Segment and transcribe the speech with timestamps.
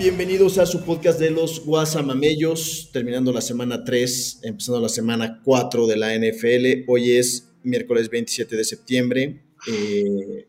[0.00, 5.86] Bienvenidos a su podcast de los Guasamamellos, terminando la semana 3, empezando la semana 4
[5.86, 6.84] de la NFL.
[6.88, 9.44] Hoy es miércoles 27 de septiembre.
[9.70, 10.48] Eh,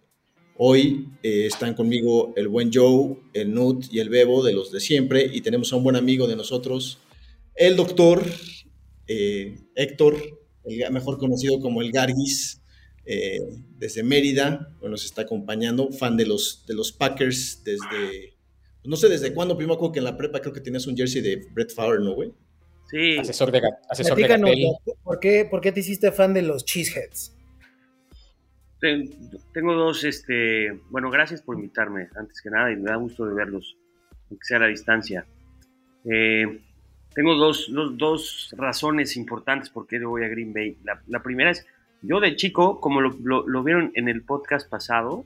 [0.56, 4.80] hoy eh, están conmigo el buen Joe, el Nut y el Bebo de los de
[4.80, 5.30] siempre.
[5.34, 7.00] Y tenemos a un buen amigo de nosotros,
[7.54, 8.24] el doctor
[9.08, 10.16] eh, Héctor,
[10.64, 12.62] el mejor conocido como el Gargis,
[13.06, 13.42] eh,
[13.78, 14.74] desde Mérida.
[14.82, 18.40] Nos está acompañando, fan de los, de los Packers desde
[18.84, 21.22] no sé desde cuándo, primo, acuerdo que en la prepa creo que tenías un jersey
[21.22, 22.34] de Brett Favre, ¿no, güey?
[22.90, 23.18] Sí.
[23.18, 24.96] Asesor de, asesor de Platícanos, Gatel.
[25.04, 27.36] ¿por qué, ¿por qué te hiciste fan de los Cheeseheads?
[28.80, 29.10] Ten-
[29.54, 33.34] Tengo dos, este, bueno, gracias por invitarme, antes que nada, y me da gusto de
[33.34, 33.78] verlos,
[34.30, 35.26] aunque sea a la distancia.
[36.06, 36.60] Eh,
[37.14, 40.78] tengo dos, dos, dos razones importantes por qué le voy a Green Bay.
[40.84, 41.66] La, la primera es,
[42.02, 45.26] yo de chico, como lo, lo- lo vieron en el podcast pasado,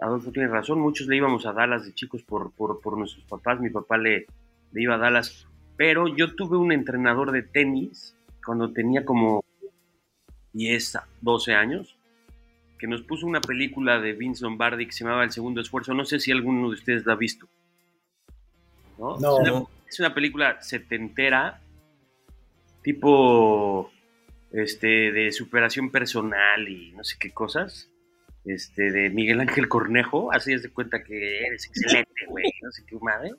[0.00, 3.60] Adolfo tiene razón, muchos le íbamos a Dallas de chicos por, por, por nuestros papás,
[3.60, 4.26] mi papá le,
[4.72, 5.46] le iba a Dallas,
[5.76, 9.44] pero yo tuve un entrenador de tenis cuando tenía como
[10.52, 11.96] 10, 12 años,
[12.78, 15.94] que nos puso una película de Vince Lombardi que se llamaba El Segundo Esfuerzo.
[15.94, 17.48] No sé si alguno de ustedes la ha visto.
[18.98, 19.18] ¿No?
[19.18, 19.42] No.
[19.42, 21.60] Es, una, es una película setentera,
[22.82, 23.90] tipo
[24.52, 27.90] este, de superación personal y no sé qué cosas.
[28.48, 32.82] Este, de Miguel Ángel Cornejo, así es de cuenta que eres excelente, güey, no sé
[32.86, 33.32] qué madre.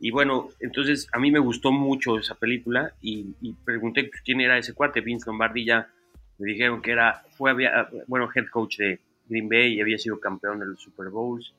[0.00, 4.40] Y bueno, entonces a mí me gustó mucho esa película y, y pregunté pues, quién
[4.40, 5.88] era ese cuate, Vince Lombardi, ya
[6.38, 10.18] me dijeron que era, fue, había- bueno, head coach de Green Bay y había sido
[10.18, 11.54] campeón de los Super Bowls.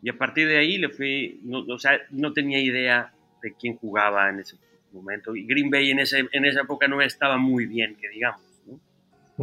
[0.00, 3.12] Y a partir de ahí le fui, no, o sea, no tenía idea
[3.42, 4.56] de quién jugaba en ese
[4.92, 5.34] momento.
[5.34, 8.42] Y Green Bay en, ese, en esa época no estaba muy bien, que digamos.
[8.66, 8.80] ¿no?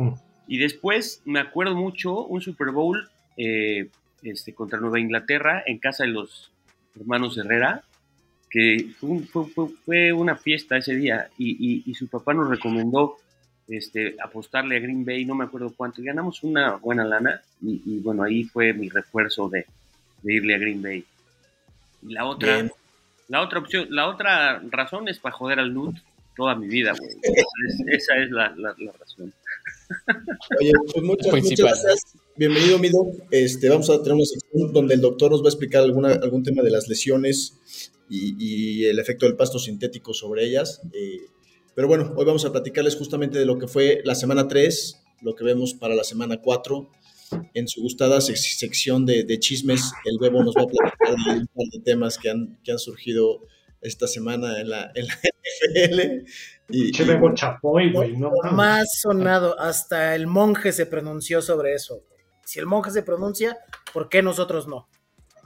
[0.02, 0.14] Mm.
[0.50, 3.88] Y después me acuerdo mucho un Super Bowl eh,
[4.24, 6.52] este, contra Nueva Inglaterra en casa de los
[7.00, 7.84] hermanos Herrera,
[8.50, 12.34] que fue, un- fue- fue- fue una fiesta ese día y, y- y su papá
[12.34, 13.18] nos recomendó
[13.68, 17.84] este, apostarle a Green Bay, no me acuerdo cuánto, y ganamos una buena lana y,
[17.86, 19.68] y bueno, ahí fue mi refuerzo de,
[20.24, 21.06] de irle a Green Bay.
[22.02, 22.72] Y la otra, Bien.
[23.28, 25.96] la otra opción, la otra razón es para joder al Nut
[26.36, 27.12] toda mi vida, güey.
[27.22, 29.32] Esa es, esa es la, la- la razón.
[30.60, 32.00] Oye, pues muchas, gracias.
[32.38, 33.08] Bienvenido, mi doc.
[33.32, 36.44] Este, vamos a tener una sección donde el doctor nos va a explicar alguna, algún
[36.44, 40.82] tema de las lesiones y, y el efecto del pasto sintético sobre ellas.
[40.94, 41.20] Eh,
[41.76, 45.36] pero bueno, hoy vamos a platicarles justamente de lo que fue la semana 3, lo
[45.36, 46.90] que vemos para la semana 4.
[47.54, 51.40] En su gustada sec- sección de, de chismes, el Bebo nos va a platicar de
[51.42, 53.42] un par de temas que han, que han surgido
[53.82, 56.26] esta semana en la, en la NFL.
[56.70, 58.32] Y, Che, y- Chapoy, güey, no.
[58.52, 62.04] Más sonado, hasta el monje se pronunció sobre eso.
[62.46, 63.58] Si el monje se pronuncia,
[63.94, 64.88] ¿por qué nosotros no?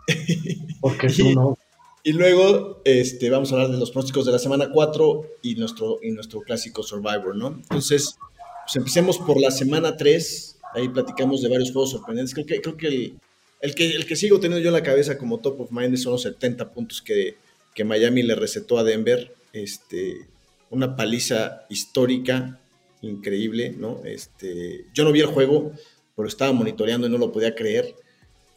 [0.81, 1.57] Porque tú no.
[2.05, 5.99] Y luego este, vamos a hablar de los pronósticos de la semana 4 y nuestro,
[6.03, 7.47] y nuestro clásico Survivor, ¿no?
[7.47, 8.17] Entonces,
[8.65, 10.59] pues empecemos por la semana 3.
[10.75, 12.33] Ahí platicamos de varios juegos sorprendentes.
[12.33, 13.19] Creo que, creo que, el,
[13.61, 16.13] el que el que sigo teniendo yo en la cabeza como top of mind son
[16.13, 17.37] los 70 puntos que,
[17.73, 19.33] que Miami le recetó a Denver.
[19.53, 20.27] Este,
[20.69, 22.59] una paliza histórica,
[23.01, 24.01] increíble, ¿no?
[24.05, 25.71] Este, yo no vi el juego,
[26.15, 27.95] pero estaba monitoreando y no lo podía creer.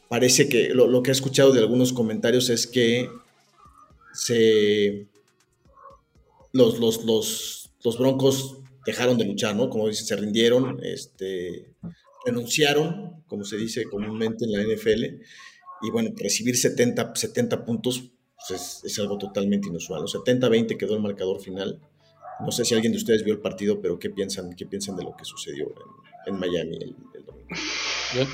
[0.08, 3.10] Parece que lo, lo que he escuchado de algunos comentarios es que
[4.12, 5.06] se
[6.52, 9.68] los, los, los, los Broncos dejaron de luchar, ¿no?
[9.68, 11.66] Como dicen, se rindieron, este,
[12.24, 15.04] renunciaron, como se dice comúnmente en la NFL,
[15.82, 18.10] y bueno, recibir 70, 70 puntos
[18.50, 20.02] es, algo totalmente inusual.
[20.02, 21.80] O 70-20 quedó el marcador final.
[22.40, 25.04] No sé si alguien de ustedes vio el partido, pero ¿qué piensan, qué piensan de
[25.04, 25.72] lo que sucedió
[26.26, 27.48] en, Miami el, domingo?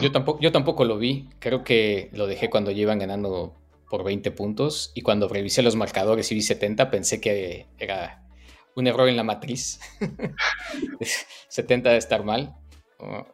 [0.00, 1.29] Yo, tampoco, yo tampoco lo vi.
[1.38, 3.55] Creo que lo dejé cuando ya iban ganando
[3.88, 4.91] por 20 puntos.
[4.94, 8.27] Y cuando revisé los marcadores y vi 70, pensé que era
[8.75, 9.81] un error en la matriz.
[11.49, 12.56] 70 de estar mal.
[12.99, 13.25] Uh,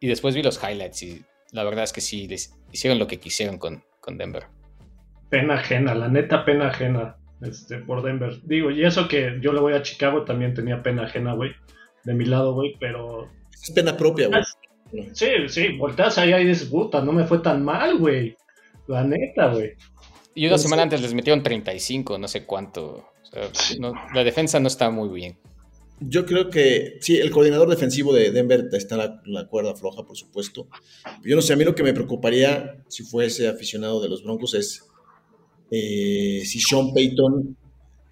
[0.00, 2.28] y después vi los highlights y la verdad es que sí,
[2.72, 4.57] hicieron lo que quisieron con, con Denver.
[5.30, 8.40] Pena ajena, la neta pena ajena este, por Denver.
[8.44, 11.52] Digo, y eso que yo le voy a Chicago también tenía pena ajena, güey,
[12.04, 13.28] de mi lado, güey, pero
[13.62, 14.42] Es pena propia, güey.
[15.12, 18.36] sí, sí, volteas allá y dices, puta, no me fue tan mal, güey.
[18.86, 19.72] La neta, güey.
[20.34, 23.10] Y una semana antes les metieron 35, no sé cuánto.
[23.22, 25.36] O sea, no- la defensa no está muy bien.
[26.00, 30.16] Yo creo que sí, el coordinador defensivo de Denver está la, la cuerda floja, por
[30.16, 30.68] supuesto.
[31.24, 34.54] Yo no sé, a mí lo que me preocuparía si fuese aficionado de los Broncos
[34.54, 34.87] es
[35.70, 37.56] eh, si Sean Payton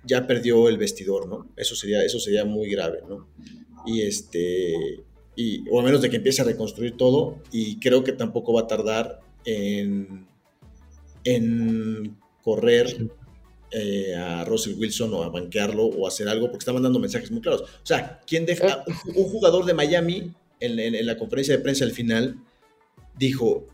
[0.04, 1.48] ya perdió el vestidor, ¿no?
[1.56, 3.28] Eso sería, eso sería muy grave, ¿no?
[3.86, 4.74] Y este,
[5.36, 8.62] y, o a menos de que empiece a reconstruir todo, y creo que tampoco va
[8.62, 10.26] a tardar en,
[11.24, 13.08] en correr
[13.72, 17.40] eh, a Russell Wilson o a banquearlo o hacer algo, porque está mandando mensajes muy
[17.40, 17.62] claros.
[17.62, 18.84] O sea, ¿quién deja?
[19.14, 22.36] Un jugador de Miami en, en- en la conferencia de prensa al final
[23.18, 23.66] dijo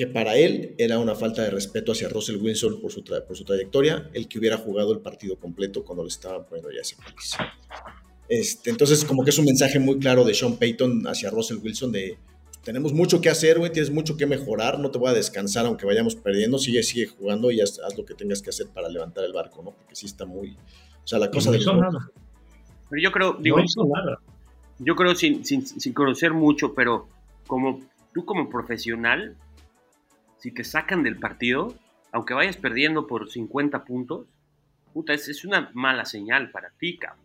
[0.00, 3.36] que para él era una falta de respeto hacia Russell Wilson por su, tra- por
[3.36, 6.96] su trayectoria, el que hubiera jugado el partido completo cuando le estaban poniendo ya ese
[6.96, 7.52] paliza.
[8.26, 11.92] Este, entonces, como que es un mensaje muy claro de Sean Payton hacia Russell Wilson
[11.92, 12.16] de
[12.64, 15.84] tenemos mucho que hacer, güey, tienes mucho que mejorar, no te voy a descansar aunque
[15.84, 19.24] vayamos perdiendo, sigue, sigue jugando y haz, haz lo que tengas que hacer para levantar
[19.24, 19.72] el barco, ¿no?
[19.72, 20.56] Porque sí está muy...
[21.04, 21.58] O sea, la cosa no de...
[21.58, 22.10] hizo nada.
[22.88, 24.18] Pero yo creo, digo, No hizo nada.
[24.78, 27.06] yo creo sin, sin, sin conocer mucho, pero
[27.46, 27.80] como
[28.14, 29.36] tú como profesional,
[30.40, 31.74] si te sacan del partido,
[32.12, 34.26] aunque vayas perdiendo por 50 puntos,
[34.92, 37.24] puta, es, es una mala señal para ti, cabrón.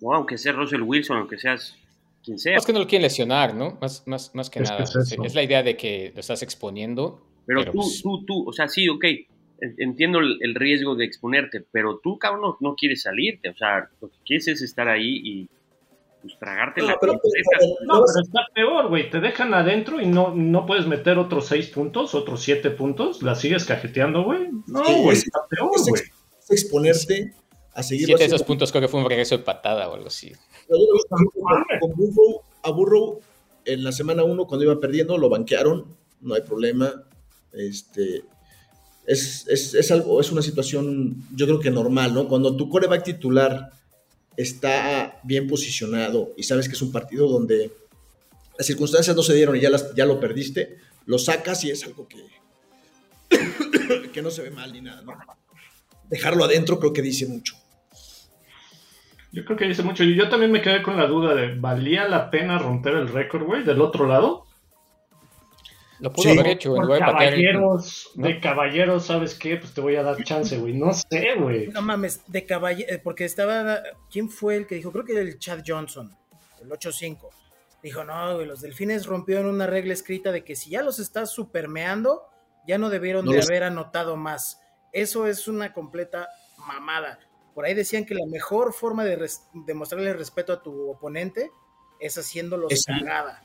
[0.00, 0.14] ¿No?
[0.14, 1.76] Aunque seas Russell Wilson, aunque seas
[2.24, 2.54] quien sea.
[2.54, 3.78] Más que no lo quieren lesionar, ¿no?
[3.80, 5.26] Más, más, más que Es que nada.
[5.26, 7.26] es la idea de que lo estás exponiendo.
[7.46, 10.94] Pero, pero tú, pues- tú, tú, o sea, sí, ok, en- entiendo el, el riesgo
[10.94, 14.62] de exponerte, pero tú, cabrón, no, no quieres salirte, o sea, lo que quieres es
[14.62, 15.48] estar ahí y
[16.22, 17.32] pues tragarte No, la pero, pues,
[17.84, 19.10] No, pero está peor, güey.
[19.10, 23.22] Te dejan adentro y no, no puedes meter otros seis puntos, otros siete puntos.
[23.22, 24.48] La sigues cajeteando, güey.
[24.66, 25.16] No, güey.
[25.16, 26.02] es- Está peor, güey.
[26.40, 27.34] es exponerte
[27.74, 30.06] a seguir Siete de esos puntos creo que fue un regreso de patada o algo
[30.06, 30.30] así.
[30.30, 33.20] Yo lo vi con, con Burrow, a Burrow
[33.64, 35.86] en la semana 1 cuando iba perdiendo lo banquearon,
[36.20, 37.04] no hay problema.
[37.52, 38.22] Este,
[39.06, 42.28] es, es, es algo, es una situación yo creo que normal, ¿no?
[42.28, 43.70] Cuando tu coreback titular
[44.36, 47.70] está bien posicionado y sabes que es un partido donde
[48.56, 51.84] las circunstancias no se dieron y ya, las, ya lo perdiste, lo sacas y es
[51.84, 52.18] algo que,
[54.12, 55.14] que no se ve mal ni nada, ¿no?
[56.08, 57.56] Dejarlo adentro creo que dice mucho.
[59.32, 60.04] Yo creo que dice mucho.
[60.04, 63.44] Y yo también me quedé con la duda de, ¿valía la pena romper el récord,
[63.44, 64.44] güey, del otro lado?
[66.02, 66.38] Lo pudo Sí.
[66.38, 66.74] haber hecho.
[66.76, 68.26] en caballeros, ¿no?
[68.26, 69.56] de caballeros, ¿sabes qué?
[69.56, 70.74] Pues te voy a dar chance, güey.
[70.74, 71.68] No sé, güey.
[71.68, 73.78] No mames, de caballero, porque estaba,
[74.10, 74.90] ¿quién fue el que dijo?
[74.90, 76.14] Creo que era el Chad Johnson,
[76.60, 77.30] el 8-5.
[77.84, 81.30] Dijo, no, güey, los delfines rompieron una regla escrita de que si ya los estás
[81.30, 82.22] supermeando,
[82.66, 84.60] ya no debieron No de los- haber anotado más.
[84.92, 86.28] Eso es una completa
[86.66, 87.18] mamada.
[87.54, 91.50] Por ahí decían que la mejor forma de, res- de mostrarle respeto a tu oponente
[92.00, 93.42] es haciéndolos Es- cagada.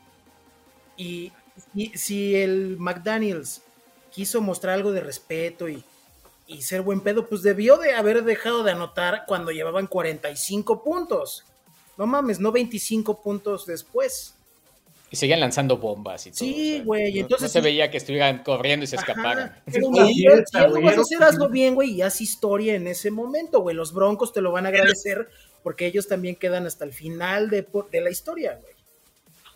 [0.98, 1.31] Y,
[1.95, 3.62] si el McDaniels
[4.12, 5.83] quiso mostrar algo de respeto y,
[6.48, 11.44] y ser buen pedo, pues debió de haber dejado de anotar cuando llevaban 45 puntos.
[11.98, 14.33] No mames, no 25 puntos después.
[15.09, 16.39] Y seguían lanzando bombas y todo.
[16.39, 19.62] Sí, o sea, güey, no- entonces- No se veía que estuvieran corriendo y se escaparan.
[20.60, 23.75] algo güey, vas a hacer, hazlo bien, güey, y haz historia en ese momento, güey.
[23.75, 25.30] Los Broncos te lo van a agradecer
[25.63, 28.74] porque ellos también quedan hasta el final de la historia, güey.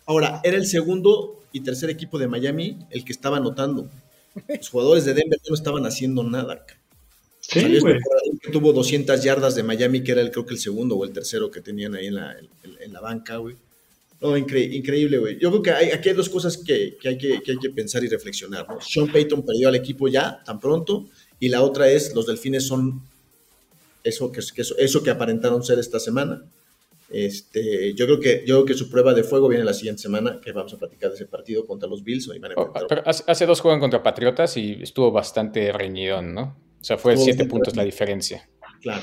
[0.06, 3.88] Ahora, era el segundo y tercer equipo de Miami el que estaba anotando.
[4.48, 6.64] Los jugadores de Denver no estaban haciendo nada.
[7.40, 7.98] Sí, este güey.
[8.40, 11.12] que tuvo 200 yardas de Miami, que era el, creo que el segundo o el
[11.12, 12.48] tercero que tenían ahí en la, en,
[12.80, 13.56] en la banca, güey.
[14.20, 15.38] No, incre- increíble, güey.
[15.40, 17.70] Yo creo que hay, aquí hay dos cosas que, que hay que, que hay que
[17.70, 18.66] pensar y reflexionar.
[18.68, 18.80] ¿no?
[18.80, 21.08] Sean Payton perdió al equipo ya, tan pronto,
[21.40, 23.02] y la otra es, los delfines son
[24.04, 26.44] eso que, que eso, eso que aparentaron ser esta semana.
[27.12, 30.40] Este, yo creo que yo creo que su prueba de fuego viene la siguiente semana,
[30.42, 32.28] que vamos a platicar de ese partido contra los Bills.
[32.28, 36.56] Hoy van a Oh, pero hace, dos juegan contra Patriotas y estuvo bastante reñidón, ¿no?
[36.80, 38.48] O sea, fue Estuvo siete puntos la diferencia.
[38.80, 39.02] Claro.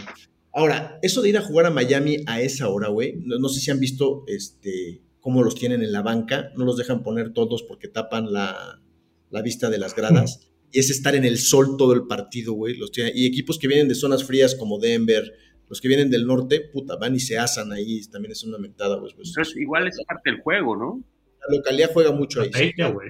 [0.51, 3.59] Ahora, eso de ir a jugar a Miami a esa hora, güey, no, no sé
[3.59, 7.63] si han visto este, cómo los tienen en la banca, no los dejan poner todos
[7.63, 8.81] porque tapan la,
[9.29, 10.45] la vista de las gradas.
[10.71, 12.75] Y es estar en el sol todo el partido, güey.
[12.77, 15.33] Los y equipos que vienen de zonas frías como Denver,
[15.69, 18.01] los que vienen del norte, puta, van y se asan ahí.
[18.11, 19.13] También es una mentada, güey.
[19.15, 21.03] Pues, Entonces, igual es parte del juego, ¿no?
[21.47, 22.51] la localidad juega mucho ahí.
[22.53, 22.73] sí.
[22.91, 23.09] Güey.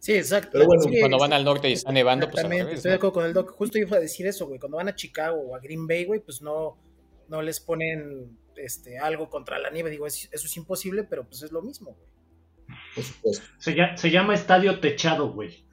[0.00, 0.50] Sí, exacto.
[0.54, 3.12] Pero bueno, Sí, Cuando van al norte y está nevando, pues revés, estoy de acuerdo
[3.12, 3.50] con el Doc.
[3.52, 4.58] Justo iba a decir eso, güey.
[4.58, 6.78] Cuando van a Chicago o a Green Bay, güey, pues no,
[7.28, 9.90] no les ponen este, algo contra la nieve.
[9.90, 12.08] Digo, es- eso es imposible, pero pues es lo mismo, güey.
[12.94, 13.44] Por supuesto.
[13.58, 15.64] Se, lla- se llama estadio techado, güey.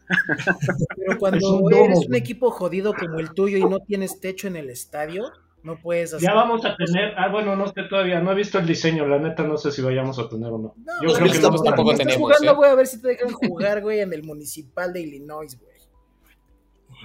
[0.98, 2.20] Pero Es cuando un domo, eres un güey.
[2.20, 5.32] equipo jodido como el tuyo y no tienes techo en el estadio,
[5.68, 6.28] no puedes hacer.
[6.28, 7.14] Ya vamos a tener.
[7.18, 8.22] Ah, bueno, no sé todavía.
[8.22, 9.06] No he visto el diseño.
[9.06, 10.74] La neta, no sé si vayamos a tener o no.
[10.78, 11.66] No, Yo creo que estamos no.
[11.66, 12.56] tampoco estás tenemos, jugando, ¿eh?
[12.56, 15.78] güey, a ver si te dejan jugar, güey, en el municipal de Illinois, güey.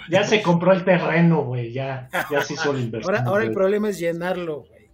[0.09, 1.73] Ya se compró el terreno, güey.
[1.73, 3.14] Ya, ya se hizo la inversión.
[3.14, 4.88] Ahora, ahora el problema es llenarlo, güey.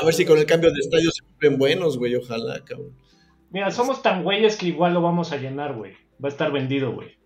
[0.00, 2.16] A ver si con el cambio de estadio se cumplen buenos, güey.
[2.16, 2.96] Ojalá, cabrón.
[3.50, 5.92] Mira, somos tan güeyes que igual lo vamos a llenar, güey.
[6.24, 7.16] Va a estar vendido, güey.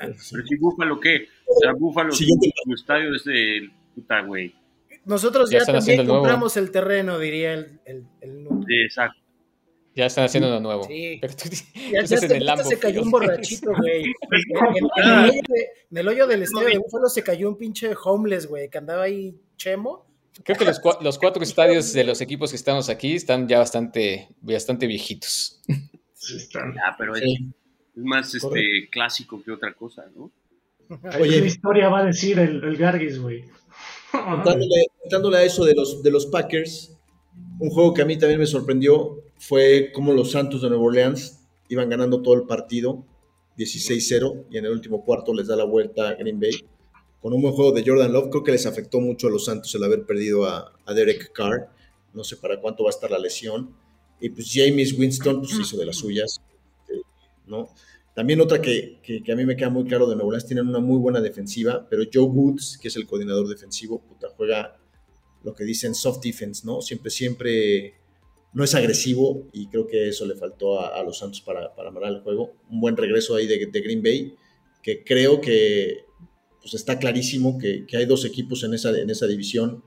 [0.00, 0.14] Pero
[0.46, 1.26] si Búfalo, ¿qué?
[1.46, 2.50] O sea, Búfalo, Siguiente.
[2.64, 4.54] su estadio es de puta, güey.
[5.06, 6.20] Nosotros Ya ya, están también nuevo.
[6.20, 8.46] compramos el terreno, diría el, el, el.
[8.66, 9.20] Sí, exacto.
[9.94, 10.84] Ya están haciendo uno nuevo.
[10.84, 11.16] Sí.
[11.22, 14.04] Pero tú, Ya, tú ya en el Lambo se cayó un borrachito, güey.
[14.96, 15.40] En, en-
[15.90, 19.04] en el hoyo del estadio de Búfalo se cayó un pinche homeless, güey, que andaba
[19.04, 20.04] ahí chemo.
[20.44, 23.58] Creo que los, cua- los cuatro estadios de los equipos que estamos aquí están ya
[23.58, 25.62] bastante, bastante viejitos.
[26.12, 26.74] Sí, están.
[26.86, 27.48] Ah, pero es, Sí.
[27.96, 28.88] es más este, Correcto.
[28.90, 30.30] clásico que otra cosa, ¿no?
[31.18, 31.40] Oye.
[31.40, 33.44] La historia va a decir el, el Gargis, güey.
[34.12, 34.66] Dándole,
[35.10, 36.92] dándole a eso de los, de los Packers,
[37.58, 41.40] un juego que a mí también me sorprendió fue cómo los Santos de Nueva Orleans
[41.68, 43.04] iban ganando todo el partido,
[43.58, 46.52] 16-0, y en el último cuarto les da la vuelta a Green Bay.
[47.20, 49.74] Con un buen juego de Jordan Love, creo que les afectó mucho a los Santos
[49.74, 51.70] el haber perdido a, Derek Carr.
[52.14, 53.74] No sé para cuánto va a estar la lesión.
[54.20, 56.40] Y pues James Winston pues, hizo de las suyas.
[56.88, 57.00] eh,
[57.46, 57.68] ¿no?
[58.14, 60.68] También otra que, que- que a mí me queda muy claro de Nueva Orleans, tienen
[60.68, 64.78] una muy buena defensiva, pero Joe Woods, que es el coordinador defensivo, puta, juega
[65.46, 66.82] lo que dicen soft defense, ¿no?
[66.82, 67.94] Siempre, siempre
[68.52, 71.88] no es agresivo y creo que eso le faltó a, a los Santos para, para
[71.88, 72.52] amarrar el juego.
[72.68, 74.34] Un buen regreso ahí de, de Green Bay,
[74.82, 76.04] que creo que
[76.60, 79.82] pues está clarísimo que, que hay dos equipos en esa, en esa división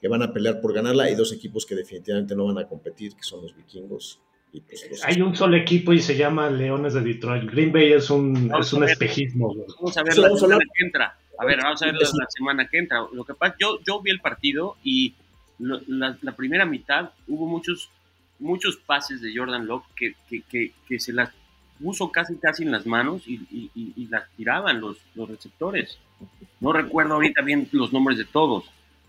[0.00, 3.14] que van a pelear por ganarla y dos equipos que definitivamente no van a competir,
[3.14, 4.20] que son los vikingos.
[4.52, 7.50] Y pues los- Hay un solo equipo y se llama Leones de Detroit.
[7.50, 8.90] Green Bay es un, Vamos es un ver.
[8.90, 9.54] espejismo.
[9.76, 10.60] Vamos a ver la vamos a hablar.
[10.60, 11.18] que entra.
[11.38, 13.04] A ver, vamos a ver la, la semana que entra.
[13.12, 15.14] Lo que pasa, yo, yo vi el partido y
[15.58, 17.90] lo- la, la primera mitad hubo muchos,
[18.38, 21.30] muchos pases de Jordan Love que, que, que, que se las
[21.80, 25.98] puso casi casi en las manos y, y- y- y las tiraban los, los receptores.
[26.60, 28.64] No recuerdo ahorita bien los nombres de todos,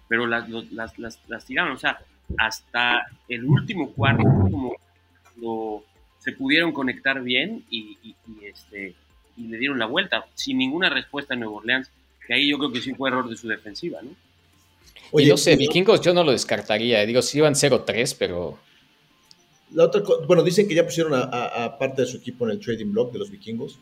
[0.08, 1.74] pero las, los- las, las, las tiraban.
[1.74, 2.00] O sea,
[2.38, 4.74] hasta el último cuarto, como
[5.24, 5.84] cuando
[6.20, 7.98] se pudieron conectar bien y,
[8.42, 8.96] este,
[9.38, 11.92] y le dieron la vuelta sin ninguna respuesta a Nuevo Orleans,
[12.28, 14.10] que ahí yo creo que sí fue error de su defensiva, ¿no?
[15.20, 17.06] y no sé, vikingos yo no lo descartaría.
[17.06, 18.58] Digo, sí iban 0-3, pero
[19.74, 22.52] La otra bueno, dicen que ya pusieron a, a- a parte de su equipo en
[22.52, 23.80] el trading block de los vikingos.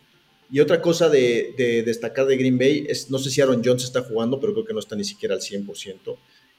[0.52, 3.84] Y otra cosa de, de destacar de Green Bay es, no sé si Aaron Jones
[3.86, 6.16] está jugando, pero creo que no está ni siquiera al 100%.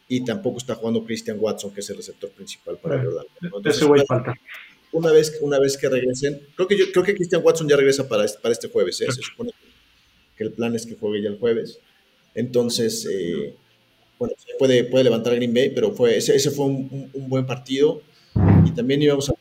[0.09, 3.27] Y tampoco está jugando Christian Watson, que es el receptor principal para Bueno, Jordan.
[3.43, 4.35] Entonces, Ese güey falta.
[4.93, 8.09] una vez, una vez que regresen, creo que, yo, creo que Christian Watson ya regresa
[8.09, 9.07] para este, para este jueves, ¿eh?
[9.13, 9.64] se supone que
[10.43, 11.79] el plan es que juegue ya el jueves.
[12.35, 13.55] Entonces, eh,
[14.19, 18.03] bueno, puede, puede levantar Green Bay, pero fue, ese, ese fue un, un- buen partido.
[18.67, 19.35] Y también íbamos a...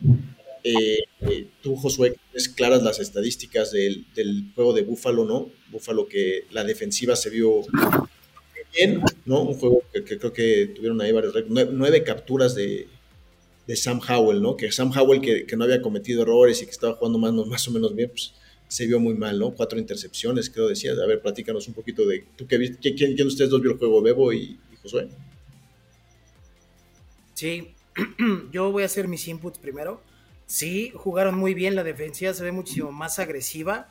[0.64, 5.50] eh, eh, tú, Josué, tienes claras las estadísticas del, del juego de Búfalo, ¿no?
[5.72, 7.62] Búfalo que la defensiva se vio
[8.76, 9.42] bien, ¿no?
[9.42, 11.34] Un juego que, que creo que tuvieron ahí varios.
[11.48, 12.88] Nueve, nueve capturas de,
[13.68, 14.56] de Sam Howell, ¿no?
[14.58, 17.68] Que Sam Howell, que, que no había cometido errores y que estaba jugando más, más
[17.68, 18.34] o menos bien, pues
[18.74, 19.52] se vio muy mal, ¿no?
[19.52, 20.94] Cuatro intercepciones, creo decía.
[20.94, 22.26] A ver, platícanos un poquito de.
[22.36, 22.96] ¿Tú qué viste?
[22.96, 25.10] ¿Quién, de ustedes dos vio el juego, Bebo y, Josué?
[27.36, 27.76] Sí,
[28.52, 30.02] yo voy a hacer mis inputs primero.
[30.48, 33.90] Sí, jugaron muy bien, la defensiva se ve muchísimo más agresiva.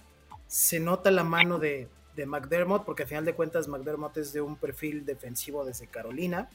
[0.48, 1.86] Se nota la mano de,
[2.16, 6.50] de McDermott, porque al final de cuentas McDermott es de un perfil defensivo desde Carolina.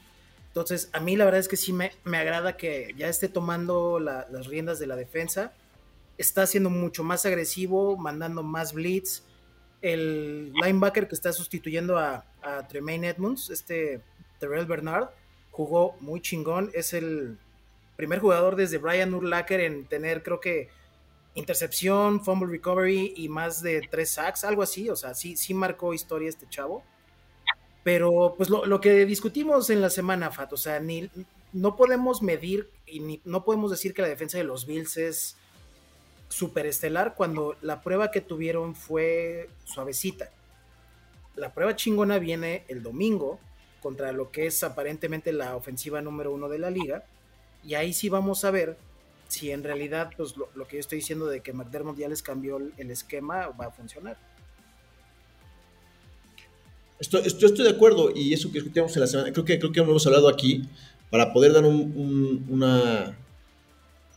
[0.50, 4.00] Entonces, a mí la verdad es que sí me, me agrada que ya esté tomando
[4.01, 5.53] la- las riendas de la defensa.
[6.17, 9.24] Está siendo mucho más agresivo, mandando más blitz.
[9.81, 12.25] El linebacker que está sustituyendo a,
[12.69, 14.01] Tremaine Edmonds, este
[14.39, 15.09] Terrell Bernard,
[15.51, 16.71] jugó muy chingón.
[16.74, 17.38] Es el
[17.97, 20.69] primer jugador desde Brian Urlacher en tener, creo que,
[21.36, 24.89] intercepción, fumble recovery y más de tres sacks, algo así.
[24.89, 26.83] O sea, sí, sí marcó historia este chavo.
[27.83, 31.09] Pero, pues lo, lo que discutimos en la semana, Fat, o sea, ni,
[31.53, 35.38] no podemos medir y ni, no podemos decir que la defensa de los Bills es
[36.29, 40.29] superestelar cuando la prueba que tuvieron fue suavecita.
[41.36, 43.39] La prueba chingona viene el domingo
[43.81, 47.03] contra lo que es aparentemente la ofensiva número uno de la liga.
[47.63, 48.77] Y ahí sí vamos a ver
[49.27, 52.24] si en realidad pues, lo, lo que yo estoy diciendo de que McDermott ya les
[52.24, 54.17] cambió el, esquema va a funcionar.
[57.00, 59.79] Estoy, estoy, de acuerdo y eso que discutíamos en la semana, creo que, creo que
[59.81, 60.67] hemos hablado aquí
[61.12, 63.15] para poder dar un- un- una,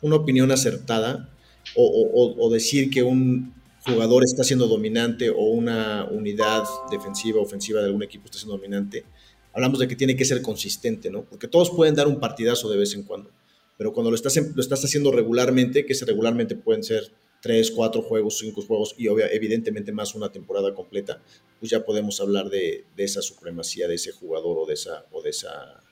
[0.01, 1.29] una opinión acertada
[1.77, 3.55] o, o- decir que un
[3.87, 9.05] jugador está siendo dominante o una unidad defensiva, ofensiva de algún equipo está siendo dominante,
[9.53, 11.25] hablamos de que tiene que ser consistente, ¿no?
[11.25, 13.31] Porque todos pueden dar un partidazo de vez en cuando,
[13.79, 17.11] pero cuando lo estás, estás haciendo regularmente, que regularmente pueden ser
[17.41, 21.23] tres, cuatro juegos, cinco juegos y obvia- evidentemente más una temporada completa,
[21.59, 25.31] pues ya podemos hablar de, esa supremacía de ese jugador o de esa, o de
[25.31, 25.83] esa,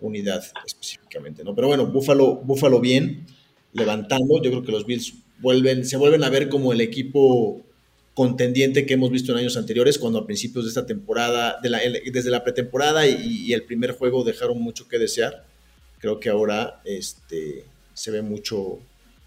[0.00, 1.54] unidad específicamente, ¿no?
[1.54, 3.26] Pero bueno, Buffalo, Buffalo bien,
[3.76, 4.42] levantando.
[4.42, 7.62] Yo creo que los Bills vuelven, se vuelven a ver como el equipo
[8.14, 12.42] contendiente que hemos visto en años anteriores, cuando a principios de esta temporada, desde la
[12.42, 15.44] pretemporada y, y, el primer juego dejaron mucho que desear.
[15.98, 18.78] Creo que ahora este, se ve mucho,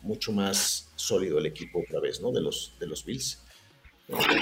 [0.02, 2.32] mucho más sólido el equipo otra vez, ¿no?
[2.32, 3.40] De los, de los Bills.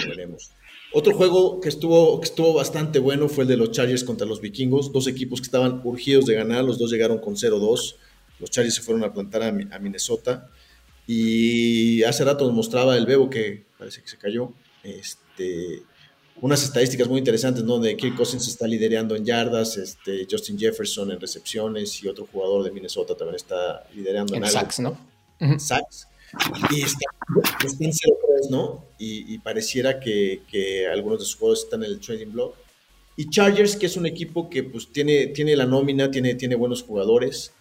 [0.08, 0.52] veremos.
[0.94, 4.40] Otro juego que estuvo, que estuvo bastante bueno fue el de los Chargers contra los
[4.40, 7.96] Vikingos, dos equipos que estaban urgidos de ganar, los dos llegaron con 0-2,
[8.40, 10.50] los Chargers se fueron a plantar a, a, Minnesota
[11.06, 14.52] y hace rato nos mostraba el Bebo que parece que se cayó,
[14.84, 15.84] este,
[16.42, 17.80] unas estadísticas muy interesantes, ¿no?
[17.80, 22.64] De Kirk Cousins está liderando en yardas, este, Justin Jefferson en recepciones y otro jugador
[22.64, 24.92] de Minnesota también está liderando en, en sacks, ¿no?
[25.40, 25.60] Uh -huh.
[25.60, 26.08] Sacks.
[26.72, 27.06] Y está,
[27.66, 28.86] está en 0-3, ¿no?
[29.00, 32.56] Y, y pareciera que, que, algunos de sus jugadores están en el trading block.
[33.16, 36.84] Y Chargers, que es un equipo que pues tiene, tiene la nómina, tiene, tiene buenos
[36.84, 37.54] jugadores,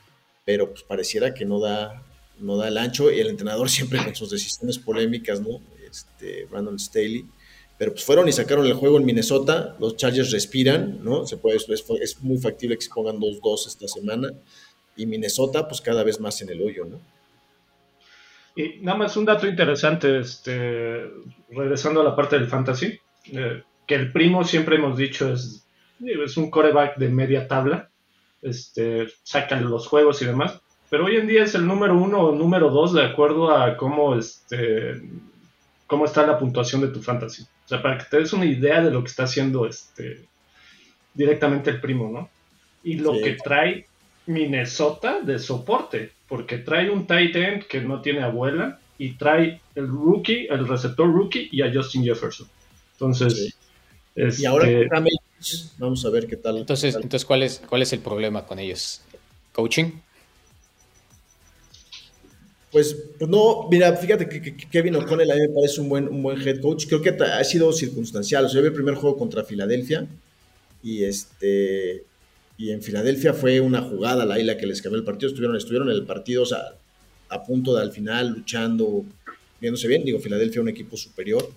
[0.47, 2.03] pero pues pareciera que no da,
[2.39, 5.61] no da el ancho y el entrenador siempre con sus decisiones polémicas, ¿no?
[5.91, 7.27] Este, Brandon Staley.
[7.77, 11.27] Pero pues fueron y sacaron el juego en Minnesota, los Chargers respiran, ¿no?
[11.27, 14.31] Se puede, es, muy factible que se pongan 2-2 esta semana.
[14.97, 17.01] Y Minnesota, pues cada vez más en el hoyo, ¿no?
[18.55, 21.03] Y nada más un dato interesante, este,
[21.51, 22.99] regresando a la parte del fantasy,
[23.33, 25.67] eh, que el primo siempre hemos dicho es,
[26.03, 27.91] es un coreback de media tabla,
[28.43, 32.35] este, sacan los juegos y demás, pero hoy en día es el número uno o
[32.35, 35.03] número dos de acuerdo a cómo, este,
[35.87, 37.43] cómo está la puntuación de tu fantasy.
[37.43, 40.25] O sea, para que te des una idea de lo que está haciendo este,
[41.15, 42.31] directamente el primo, ¿no?
[42.85, 43.23] Y lo sí.
[43.23, 43.87] que trae
[44.27, 49.89] Minnesota de soporte, porque trae un tight end que no tiene abuela y trae el
[49.89, 52.47] rookie, el receptor rookie y a Justin Jefferson.
[52.93, 53.55] Entonces, sí.
[54.15, 54.43] este...
[54.43, 54.69] y ahora
[55.79, 56.59] vamos a ver qué tal.
[56.59, 57.03] Entonces, qué tal.
[57.03, 59.01] entonces ¿cuál es cuál es el problema con ellos?
[59.53, 59.93] ¿Coaching?
[62.73, 66.09] Pues, pues no, mira, fíjate que, que, Kevin O'Connell a mí me parece un buen,
[66.09, 66.87] un buen head coach.
[66.87, 68.45] Creo que ha sido circunstancial.
[68.45, 70.07] O sea, yo vi el primer juego contra Filadelfia
[70.83, 72.05] y este
[72.59, 75.29] y en Filadelfia fue una jugada la isla que les cambió el partido.
[75.29, 76.75] Estuvieron, estuvieron en el partido, o sea,
[77.29, 79.05] a punto de al final, luchando,
[79.61, 80.05] viéndose bien.
[80.05, 81.51] Digo, Filadelfia un equipo superior,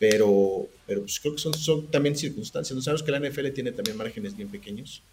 [0.00, 2.74] pero, pero pues creo que son, son también circunstancias.
[2.74, 5.04] No sabemos que la NFL tiene también márgenes bien pequeños.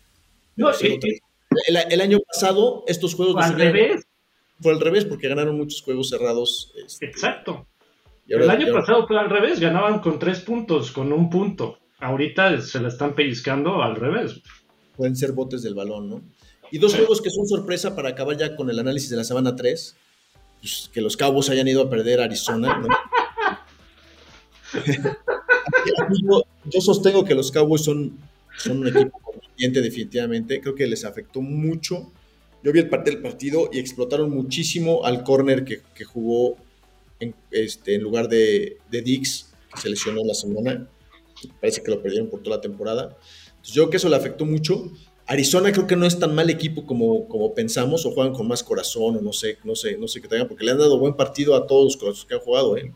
[0.56, 0.98] No, sí,
[1.68, 3.44] el, el, año pasado, estos juegos.
[3.46, 4.04] Al revés.
[4.60, 6.74] Fue al revés, porque ganaron muchos juegos cerrados.
[6.84, 7.68] Este, Exacto.
[8.32, 11.78] Ahora, el año pasado fue al revés, ganaban con tres puntos, con un punto.
[12.00, 14.42] Ahorita se la están pellizcando al revés
[14.98, 16.22] pueden ser botes del balón, ¿no?
[16.72, 19.56] Y dos juegos que son sorpresa para acabar ya con el análisis de la semana
[19.56, 19.96] 3,
[20.60, 22.88] pues, que los Cabos hayan ido a perder a Arizona, ¿no?
[26.66, 28.18] Yo, sostengo que los Cowboys son,
[28.70, 32.12] un equipo conveniente definitivamente, creo que les afectó mucho.
[32.64, 36.58] Yo vi el parte del partido y explotaron muchísimo al corner que, jugó
[37.20, 40.88] en, este, en lugar de, de Dix, que se lesionó la semana.
[41.62, 43.16] Parece que lo perdieron por toda la temporada.
[43.64, 44.92] Yo creo que eso le afectó mucho.
[45.28, 48.64] Arizona creo que no es tan mal equipo como, como pensamos, o juegan con más
[48.64, 51.16] corazón, o no sé, no sé, no sé qué tengan, porque le han dado buen
[51.16, 52.94] partido a todos los que han jugado, ¿eh?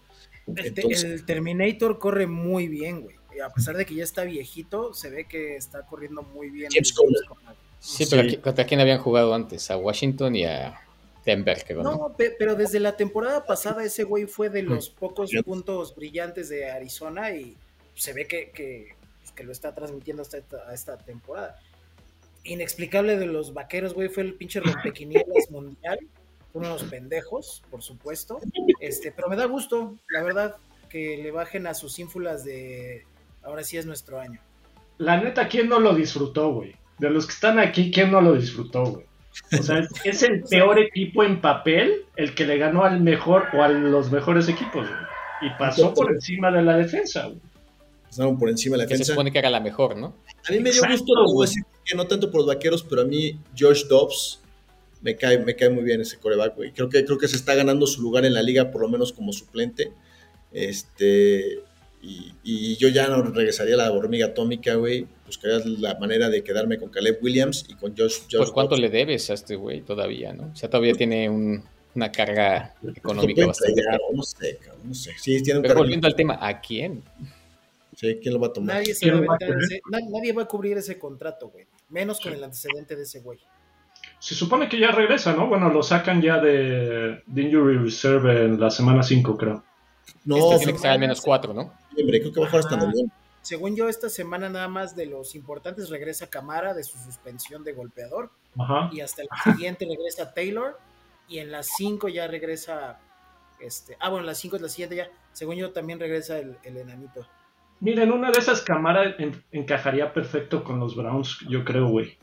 [0.55, 3.15] Entonces, el, Terminator corre muy bien, güey.
[3.43, 6.69] A pesar de que ya está viejito, se ve que está corriendo muy bien.
[6.71, 6.93] James
[7.79, 9.71] sí, pero aquí, ¿contra quién habían jugado antes?
[9.71, 10.79] A Washington y a
[11.25, 11.91] Denver, creo, ¿no?
[11.91, 16.69] No, pero desde la temporada pasada ese güey fue de los pocos puntos brillantes de
[16.69, 17.55] Arizona y
[17.95, 18.95] se ve que, que
[19.35, 20.39] que lo está transmitiendo hasta
[20.73, 21.59] esta temporada.
[22.43, 25.99] Inexplicable de los vaqueros, güey, fue el pinche rompequinielas mundial.
[26.53, 28.39] Unos pendejos, por supuesto.
[28.79, 30.55] Este, pero me da gusto, la verdad,
[30.89, 33.05] que le bajen a sus ínfulas de
[33.43, 34.39] ahora sí es nuestro año.
[34.97, 36.75] La neta, ¿quién no lo disfrutó, güey?
[36.99, 39.05] De los que están aquí, ¿quién no lo disfrutó, güey?
[39.57, 43.63] O sea, es el peor equipo en papel el que le ganó al mejor o
[43.63, 45.01] a los mejores equipos, güey.
[45.41, 47.41] Y pasó por encima de la defensa, güey
[48.11, 49.05] pasaron por encima de la defensa.
[49.05, 50.13] Se supone que era la mejor, ¿no?
[50.47, 53.03] A mí me dio Exacto, gusto, no, decir que no tanto por los vaqueros, pero
[53.03, 54.40] a mí Josh Dobbs
[55.01, 56.71] me cae, me cae muy bien ese coreback, güey.
[56.71, 59.13] Creo que, creo que se está ganando su lugar en la liga, por lo menos
[59.13, 59.91] como suplente.
[60.51, 61.59] Este,
[62.01, 65.07] y, y yo ya no regresaría a la hormiga atómica, güey.
[65.25, 68.89] Buscaría la manera de quedarme con Caleb Williams y con Josh, Josh ¿Por cuánto le
[68.89, 70.51] debes a este güey todavía, no?
[70.51, 71.63] O sea, todavía tiene un,
[71.95, 73.83] una carga económica bastante.
[74.13, 75.11] No sé, cabrón, no sé.
[75.17, 77.03] Sí, tiene un Pero volviendo al tema, ¿a quién?
[77.95, 78.77] Sí, ¿quién lo va a tomar?
[78.77, 81.65] Nadie, se va a ese, nadie, va a cubrir ese contrato, güey.
[81.89, 83.39] Menos con el antecedente de ese güey.
[84.21, 85.47] Se supone que ya regresa, ¿no?
[85.47, 89.63] Bueno, lo sacan ya de, de Injury Reserve en la semana 5, creo.
[90.25, 91.73] No, este tiene que estar al menos 4, ¿no?
[91.95, 93.15] Creo que va a jugar hasta noviembre.
[93.41, 97.73] según yo, esta semana nada más de los importantes regresa Camara de su suspensión de
[97.73, 98.29] golpeador.
[98.59, 98.91] Ajá.
[98.93, 100.77] Y hasta el siguiente regresa Taylor.
[101.27, 102.99] Y en las 5 ya regresa.
[103.59, 105.09] Este, ah, bueno, las 5 es la siguiente ya.
[105.33, 107.25] Según yo, también regresa el, el enanito.
[107.79, 112.19] Miren, una de esas cámaras en- encajaría perfecto con los Browns, yo creo, güey.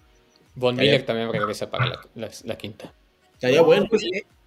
[0.59, 0.77] Von.
[0.77, 2.93] Miller también regresa para la, la- la quinta.
[3.35, 3.87] Estaría bueno.
[3.89, 4.03] Pues,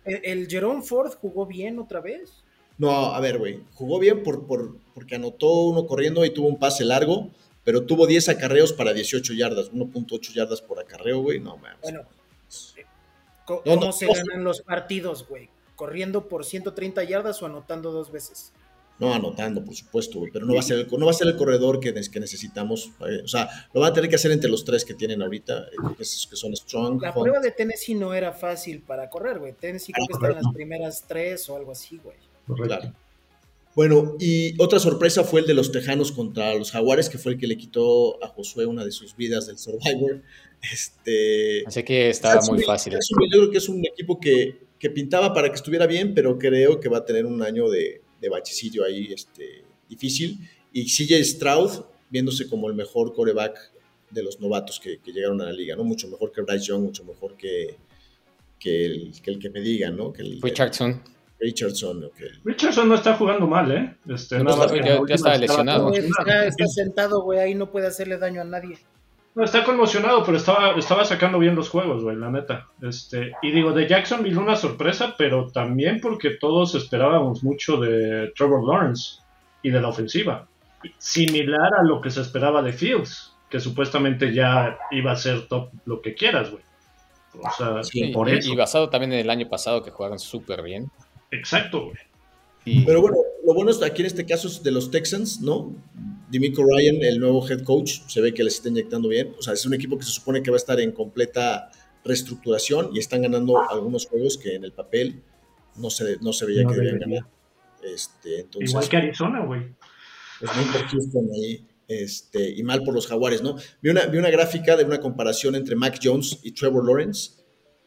[0.06, 2.44] el, el Jerome Ford jugó bien otra vez.
[2.78, 3.62] No, a ver, güey.
[3.76, 7.30] Jugó bien por, por, porque anotó uno corriendo y tuvo un pase largo,
[7.64, 11.40] pero tuvo 10 acarreos para 18 yardas, 1.8 yardas por acarreo, güey.
[11.40, 11.78] No, mames.
[11.82, 12.02] Bueno,
[13.48, 14.14] No, ¿cómo no, se no.
[14.14, 15.50] ganan los partidos, güey?
[15.76, 18.52] ¿Corriendo por 130 yardas o anotando dos veces?
[19.02, 21.28] No, anotando, por supuesto, güey, pero no va a ser el, no va a ser
[21.28, 22.92] el corredor que, que necesitamos.
[23.10, 25.58] eh, o sea, lo van a tener que hacer entre los tres que tienen ahorita,
[25.72, 27.22] eh, que, es- que son Strong, La Hunt.
[27.24, 29.54] prueba de Tennessee no era fácil para correr, güey.
[29.54, 32.16] Tennessee creo que está en las primeras tres o algo así, güey.
[32.68, 32.94] Claro.
[33.74, 37.38] Bueno, y otra sorpresa fue el de los Tejanos contra los Jaguares, que fue el
[37.40, 40.22] que le quitó a Josué una de sus vidas del Survivor.
[40.72, 42.94] Este, Así que estaba muy fácil.
[42.94, 46.38] Jacksonville yo creo que es un equipo que, que pintaba para que estuviera bien, pero
[46.38, 50.40] creo que va a tener un año de, de bachecillo ahí este, difícil.
[50.72, 53.58] Y CJ Stroud, viéndose como el mejor coreback
[54.10, 55.84] de los novatos que, que llegaron a la liga, ¿no?
[55.84, 57.76] Mucho mejor que Bryce Young, mucho mejor que,
[58.60, 60.14] que, el, que el que me diga, ¿no?
[60.14, 61.02] Que el, Richardson.
[61.40, 62.08] Richardson,
[62.46, 63.98] Richardson no está jugando mal, ¿eh?
[64.08, 65.92] Este, No, nada más ya- estaba lesionado.
[65.92, 68.78] Está, está sentado, güey, ahí no puede hacerle daño a nadie.
[69.34, 72.68] No, está conmocionado, pero estaba, estaba sacando bien los juegos, güey, la neta.
[72.82, 78.68] Este, y digo, de Jacksonville una sorpresa, pero también porque todos esperábamos mucho de Trevor
[78.68, 79.20] Lawrence
[79.64, 80.48] y de la ofensiva.
[80.98, 85.70] Similar a lo que se esperaba de Fields, que supuestamente ya iba a ser top
[85.86, 86.64] lo que quieras, güey.
[87.42, 88.52] O sea, Sí, por y- eso.
[88.52, 90.92] y basado también en el año pasado que jugaron súper bien.
[91.32, 92.84] Exacto, güey.
[92.86, 93.18] Pero bueno,
[93.48, 95.72] lo bueno es aquí en este caso es de los Texans, ¿no?
[96.32, 99.36] Dimico Ryan, el nuevo head coach, se ve que les está inyectando bien.
[99.38, 101.70] O sea, es un equipo que se supone que va a estar en completa
[102.06, 105.22] reestructuración y están ganando algunos juegos que en el papel
[105.76, 107.28] no se, no se veía No que debían ganar.
[107.84, 109.76] Este, entonces, Igual que Arizona, güey.
[110.40, 111.68] pues bien por Houston ahí.
[111.88, 113.58] Este, y mal por los jaguares, ¿no?
[113.82, 117.32] Vi una, vi una gráfica de una comparación entre Mac Jones y Trevor Lawrence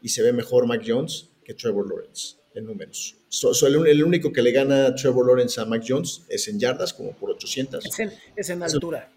[0.03, 3.17] y se ve mejor Mac Jones que Trevor Lawrence en números.
[3.29, 6.59] So- so el, el único que le gana Trevor Lawrence a Mac Jones es en
[6.61, 9.11] yardas, como por 800, Es en, es en altura.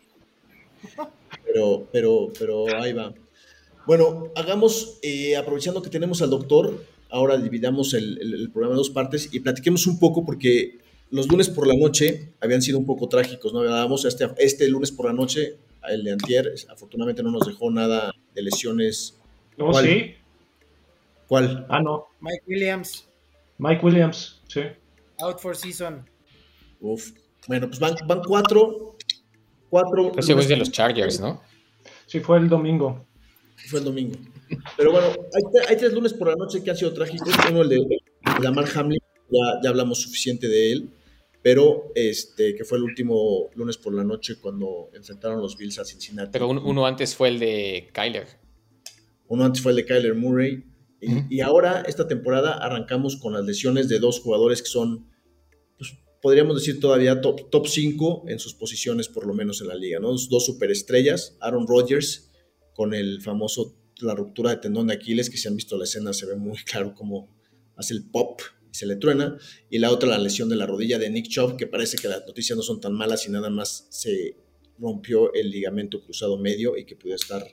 [1.45, 3.13] pero, pero, pero ahí va.
[3.85, 8.77] Bueno, hagamos, eh, aprovechando que tenemos al doctor, ahora dividamos el, el- el programa en
[8.77, 10.77] dos partes y platiquemos un poco porque
[11.09, 13.59] los lunes por la noche habían sido un poco trágicos, ¿no?
[13.59, 15.55] Hablábamos este, este lunes por la noche,
[15.87, 19.15] el de Antier, afortunadamente no nos dejó nada de lesiones.
[19.57, 19.85] No, ¿Cuál?
[19.85, 20.13] sí.
[21.29, 21.65] ¿Cuál?
[21.69, 22.07] Ah, no.
[22.19, 23.06] Mike Williams,
[23.57, 24.61] Mike Williams, sí.
[25.19, 26.05] out for season.
[26.79, 27.11] Uf.
[27.47, 28.95] Bueno, pues van, van cuatro.
[29.69, 30.11] Cuatro.
[30.17, 31.41] ese güey es de los Chargers, ¿no?
[32.05, 33.05] Sí, fue el domingo.
[33.69, 34.17] Fue el domingo.
[34.77, 37.27] Pero bueno, hay, tre- hay tres lunes por la noche que han sido trágicos.
[37.49, 37.79] Uno, el de
[38.41, 40.89] Lamar Hamlin, ya, ya hablamos suficiente de él,
[41.41, 45.85] pero este, que fue el último lunes por la noche cuando enfrentaron los Bills a
[45.85, 46.29] Cincinnati.
[46.31, 48.27] Pero un- uno antes fue el de Kyler.
[49.27, 50.63] Uno antes fue el de Kyler Murray.
[50.99, 55.07] Y, ahora, esta temporada, arrancamos con las lesiones de dos jugadores que son,
[55.77, 59.75] pues, podríamos decir todavía top, top 5 en sus posiciones, por lo menos en la
[59.75, 60.09] liga, ¿no?
[60.09, 62.31] Dos superestrellas, Aaron Rodgers,
[62.73, 66.13] con el famoso, la ruptura de tendón de Aquiles, que si han visto la escena
[66.13, 67.29] se ve muy claro cómo
[67.75, 69.37] hace el pop y se le truena.
[69.69, 72.25] Y la otra, la lesión de la rodilla de Nick Chubb, que parece que las
[72.25, 74.35] noticias no son tan malas y nada más se
[74.79, 77.47] rompió el ligamento cruzado medio y que pudiera estar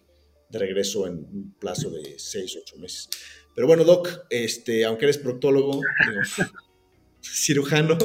[0.55, 3.09] de regreso en un plazo de 6, 8 meses.
[3.55, 5.81] Pero bueno, Doc, este, aunque eres proctólogo,
[7.21, 7.99] cirujano,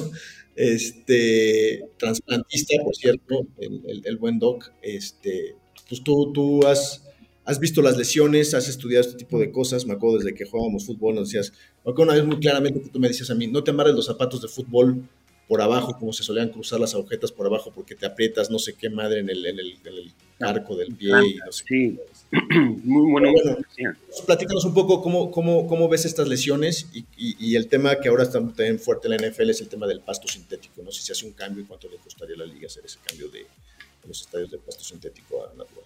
[0.55, 5.55] este, trasplantista, por cierto, el buen Doc, este,
[5.87, 7.03] pues tú, tú has,
[7.45, 10.85] has visto las lesiones, has estudiado este tipo de cosas, me acuerdo desde que jugábamos
[10.85, 11.51] fútbol, nos decías,
[11.83, 13.95] me acuerdo una vez muy claramente que tú me decías a mí, no te amarres
[13.95, 15.03] los zapatos de fútbol
[15.49, 18.75] por abajo, como se solían cruzar las agujetas por abajo, porque te aprietas no sé
[18.75, 21.99] qué madre en el, en el, en el arco del pie y no sé Sí,
[22.83, 23.31] muy bueno.
[23.33, 23.57] Bueno.
[23.75, 23.83] Sí.
[24.27, 28.07] Platícanos un poco cómo, cómo, cómo ves estas lesiones y, y- y el tema que
[28.09, 30.81] ahora está también fuerte en la NFL es el tema del pasto sintético.
[30.83, 32.85] No sé si se hace un cambio y cuánto le costaría a la liga hacer
[32.85, 35.83] ese cambio de, de los estadios de pasto sintético a natural.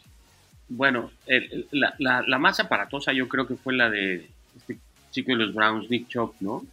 [0.67, 4.77] Bueno, el- la, la- la más aparatosa yo creo que fue la de este
[5.11, 6.65] chico de los Browns, Nick Chubb, ¿no?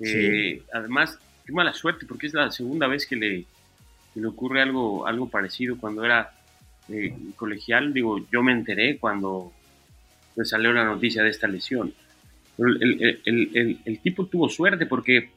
[0.00, 1.16] Eh, Además,
[1.52, 3.44] mala suerte, porque es la segunda vez que le,
[4.14, 6.32] le ocurre algo, algo parecido cuando era
[6.88, 7.92] eh, colegial.
[7.92, 9.52] Digo, yo me enteré cuando
[10.36, 11.92] me salió la noticia de esta lesión.
[12.58, 15.30] El- el tipo tuvo suerte porque,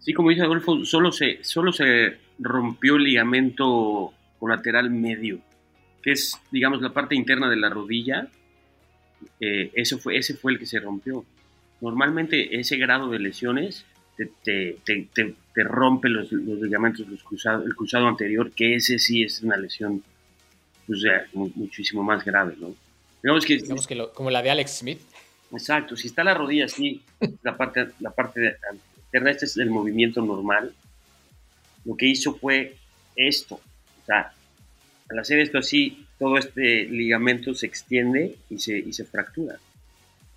[0.00, 5.40] sí, como dice Adolfo, solo se, solo se rompió el ligamento colateral medio,
[6.02, 8.28] que es, digamos, la parte interna de la rodilla.
[9.40, 11.24] Eh, eso fue, ese fue el que se rompió.
[11.80, 13.84] Normalmente ese grado de lesiones
[14.16, 18.98] te, te, te, te rompe los, los ligamentos, los cruzado, el cruzado anterior, que ese
[18.98, 20.02] sí es una lesión
[20.86, 22.74] pues, ya, muchísimo más grave, ¿no?
[23.22, 25.00] Digamos que, digamos que lo, como la de Alex Smith.
[25.52, 27.02] Exacto, si está la rodilla así,
[27.42, 28.56] la parte, la parte
[29.06, 30.74] interna, este es el movimiento normal,
[31.84, 32.76] lo que hizo fue
[33.16, 34.32] esto, o sea,
[35.08, 39.58] al hacer esto así, todo este ligamento se extiende y se, y se fractura.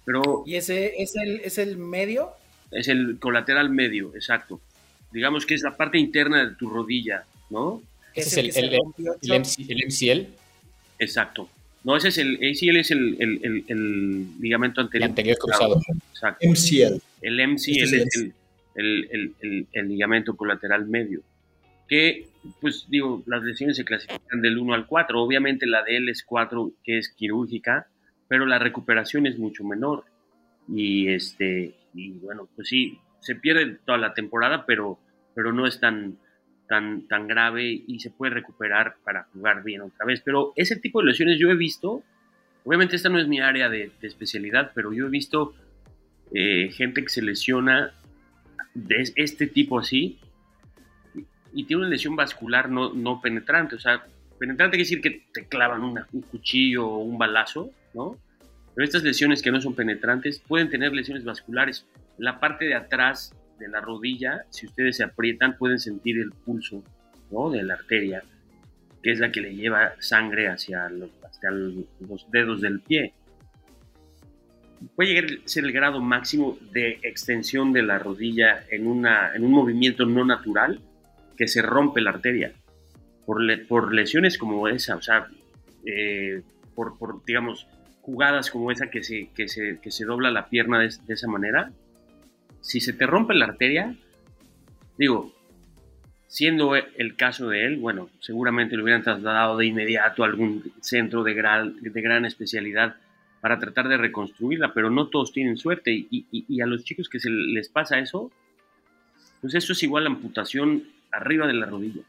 [0.05, 2.31] Pero, ¿Y ese es el, es el medio?
[2.71, 4.61] Es el colateral medio, exacto.
[5.11, 7.81] Digamos que es la parte interna de tu rodilla, ¿no?
[8.13, 8.79] Ese es el, el,
[9.21, 10.27] el, MCL.
[10.99, 11.49] Exacto.
[11.83, 15.05] No, ese es el ACL es el, el, el ligamento anterior.
[15.05, 15.81] El anterior cruzado.
[16.11, 16.47] Exacto.
[16.47, 17.01] MCL.
[17.21, 18.31] El MCL este es,
[18.75, 21.21] el, el, ligamento colateral medio.
[21.87, 22.27] Que,
[22.59, 25.21] pues digo, las lesiones se clasifican del 1 al 4.
[25.21, 27.87] Obviamente la de él es 4, que es quirúrgica,
[28.27, 30.03] pero la recuperación es mucho menor.
[30.67, 34.99] Y este, y bueno, pues sí, se pierde toda la temporada, pero,
[35.33, 36.17] pero no es tan,
[36.67, 40.21] tan, tan grave y se puede recuperar para jugar bien otra vez.
[40.23, 42.03] Pero ese tipo de lesiones yo he visto,
[42.63, 45.55] obviamente esta no es mi área de, especialidad, pero yo he visto
[46.33, 47.93] eh, gente que se lesiona
[48.73, 50.19] de este tipo así
[51.53, 53.75] y, tiene una lesión vascular no, no penetrante.
[53.75, 54.05] O sea,
[54.37, 58.17] penetrante quiere decir que te clavan un cuchillo o un balazo, ¿no?
[58.77, 61.87] Pero estas lesiones que no son penetrantes pueden tener lesiones vasculares.
[62.19, 66.83] La parte de atrás de la rodilla, si ustedes se aprietan, pueden sentir el pulso
[67.31, 67.49] ¿no?
[67.49, 68.21] de la arteria,
[69.01, 71.09] que es la que le lleva sangre hacia los,
[72.07, 73.13] los dedos del pie.
[74.95, 79.43] Puede llegar a ser el grado máximo de extensión de la rodilla en, una, en
[79.43, 80.81] un movimiento no natural
[81.35, 82.53] que se rompe la arteria
[83.25, 85.25] por, por lesiones como esa, o sea,
[85.83, 86.43] eh,
[86.75, 87.65] por, por, digamos,
[88.07, 91.27] jugadas como esa que se, que se, que se dobla la pierna de, de esa
[91.27, 91.73] manera,
[92.61, 93.97] si se te rompe la arteria,
[94.97, 95.35] digo,
[96.27, 101.21] siendo el caso de él, bueno, seguramente lo hubieran trasladado de inmediato a algún centro
[101.23, 102.95] de gran, de gran especialidad
[103.41, 107.29] para tratar de reconstruirla, pero no todos tienen suerte y, a los chicos que se
[107.29, 108.31] les pasa eso,
[109.41, 112.03] pues eso es igual a amputación arriba de la rodilla.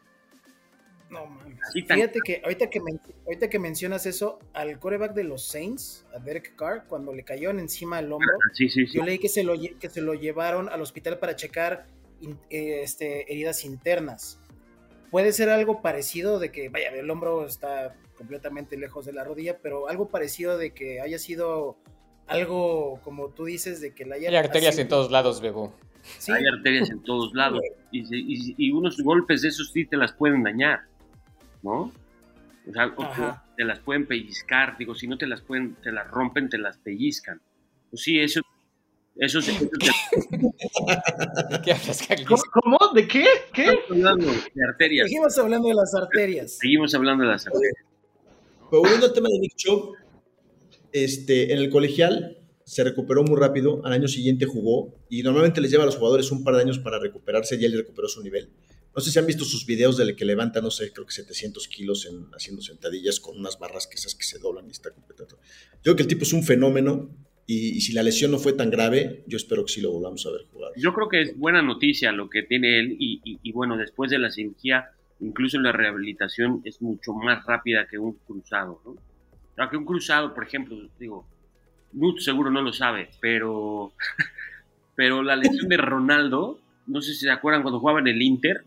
[1.10, 1.47] No mames.
[1.72, 2.80] Fíjate que ahorita que,
[3.26, 7.50] ahorita que mencionas eso, al coreback de los Saints, a Derek Carr, cuando le cayó
[7.50, 8.36] encima del hombro,
[8.92, 11.86] yo leí que se, lo, que se lo llevaron al hospital para checar
[12.50, 14.40] eh, este, heridas internas.
[15.10, 19.58] Puede ser algo parecido de que, vaya, el hombro está completamente lejos de la rodilla,
[19.58, 21.78] pero algo parecido de que haya sido
[22.26, 24.28] algo, como tú dices, de que la haya...
[24.28, 25.72] Hay arterias en todos lados, Bebo.
[26.28, 27.62] Hay arterias en todos lados.
[27.92, 30.80] y, unos golpes de esos sí te las pueden dañar.
[31.62, 31.92] ¿No?
[32.68, 32.94] O sea,
[33.56, 36.76] te las pueden pellizcar, digo, si no te las pueden, te las rompen, te las
[36.78, 37.40] pellizcan.
[37.90, 38.42] Pues sí, eso,
[39.16, 39.52] eso, se
[41.64, 41.76] ¿Qué
[42.52, 42.78] ¿Cómo?
[42.94, 43.24] ¿De qué?
[43.52, 43.64] ¿Qué?
[43.64, 45.08] Estamos hablando de arterias.
[45.08, 46.58] Seguimos hablando de las arterias.
[46.58, 47.74] Seguimos hablando de las arterias.
[48.70, 49.94] Pero volviendo al tema de Nick Chubb,
[50.92, 55.70] este, en el colegial se recuperó muy rápido, al año siguiente jugó y normalmente les
[55.70, 58.50] lleva a los jugadores un par de años para recuperarse y él recuperó su nivel.
[58.98, 61.68] No sé si han visto sus videos de que levanta, no sé, creo que 700
[61.68, 65.36] kilos en, haciendo sentadillas con unas barras que esas que se doblan y está completamente.
[65.36, 67.08] Yo creo que el tipo es un fenómeno
[67.46, 70.32] y, si la lesión no fue tan grave, yo espero que sí lo volvamos a
[70.32, 70.72] ver jugar.
[70.76, 74.32] Yo creo que es buena noticia lo que tiene él y, bueno, después de la
[74.32, 79.70] cirugía, incluso la rehabilitación es mucho más rápida que un cruzado, ¿no?
[79.70, 81.24] que un cruzado, por ejemplo, digo,
[81.92, 83.92] Nut seguro no lo sabe, pero,
[84.96, 86.58] pero la lesión de Ronaldo,
[86.88, 88.64] no sé si se acuerdan cuando jugaba en el Inter,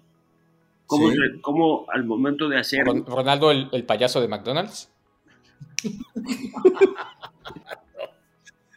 [1.42, 2.86] ¿Cómo, al momento de hacer...
[2.86, 4.92] Ronaldo, el, payaso de McDonald's.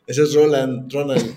[0.06, 1.34] Ese es Roland, Ronald.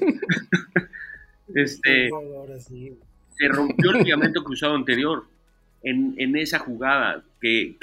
[1.55, 2.09] este,
[3.37, 5.25] se rompió el ligamento cruzado anterior
[5.83, 7.75] en, esa jugada que,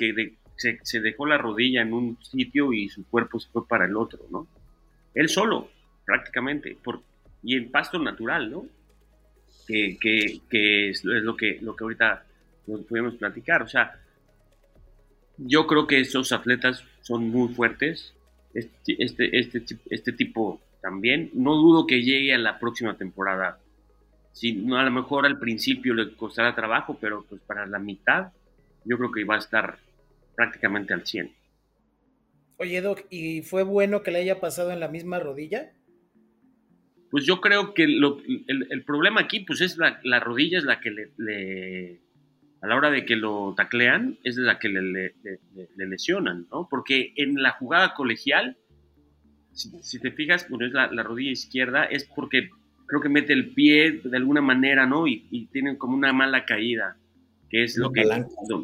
[0.57, 4.21] se, dejó la rodilla en un sitio y su cuerpo se fue para el otro,
[4.31, 4.47] ¿no?
[5.15, 5.69] Él solo,
[6.05, 7.03] prácticamente, por,
[7.43, 8.67] y en pasto natural, ¿no?
[9.67, 9.97] Que,
[10.51, 12.25] es, lo que, lo que ahorita
[12.67, 13.63] nos podemos platicar.
[13.63, 14.01] O sea,
[15.39, 18.15] yo creo que esos atletas son muy fuertes.
[18.53, 21.31] Este, este, este, este tipo también.
[21.35, 23.59] No dudo que llegue a la próxima temporada.
[24.33, 28.33] Si no, a lo mejor al principio le costará trabajo, pero pues para la mitad
[28.85, 29.79] yo creo que va a estar
[30.35, 31.33] prácticamente al 100.
[32.57, 35.73] Oye, Doc, ¿y fue bueno que le haya pasado en la misma rodilla?
[37.11, 42.01] Pues yo creo que el, problema aquí, pues es la, rodilla es la que le,
[42.65, 46.47] a la hora de que lo taclean, es la que le, le- le- le lesionan,
[46.51, 46.67] ¿no?
[46.71, 48.57] Porque en la jugada colegial,
[49.53, 52.49] si, si te fijas, bueno, es la, la rodilla izquierda, es porque
[52.87, 55.07] creo que mete el pie de alguna manera, ¿no?
[55.07, 56.97] Y, y tienen como una mala caída,
[57.51, 58.03] que es lo que,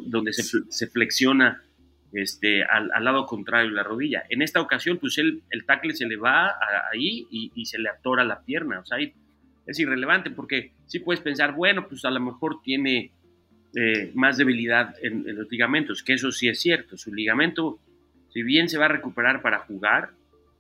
[0.07, 1.63] donde se, fl- se flexiona
[2.13, 4.25] este, al, al lado contrario de la rodilla.
[4.31, 7.79] En esta ocasión, pues el, el tackle se le va a- ahí y, y se
[7.79, 8.81] le atora la pierna.
[8.81, 9.13] O sea, ahí
[9.67, 13.13] es irrelevante porque sí puedes pensar, bueno, pues a lo mejor tiene
[13.75, 16.97] eh, más debilidad en, en los ligamentos, que eso sí es cierto.
[16.97, 17.79] Su ligamento,
[18.33, 20.11] si bien se va a recuperar para jugar,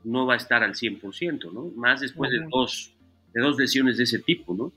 [0.05, 1.65] no va a estar al 100%, ¿no?
[1.77, 2.93] Más después de dos,
[3.35, 4.73] de dos lesiones de ese tipo, ¿no?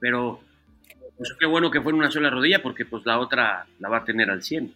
[0.00, 0.40] Pero
[1.16, 3.98] pues qué bueno que fue en una sola rodilla porque pues la otra la va
[3.98, 4.72] a tener al 100.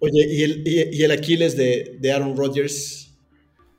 [0.00, 3.12] Oye, ¿y el, y, y el Aquiles de, de Aaron Rodgers?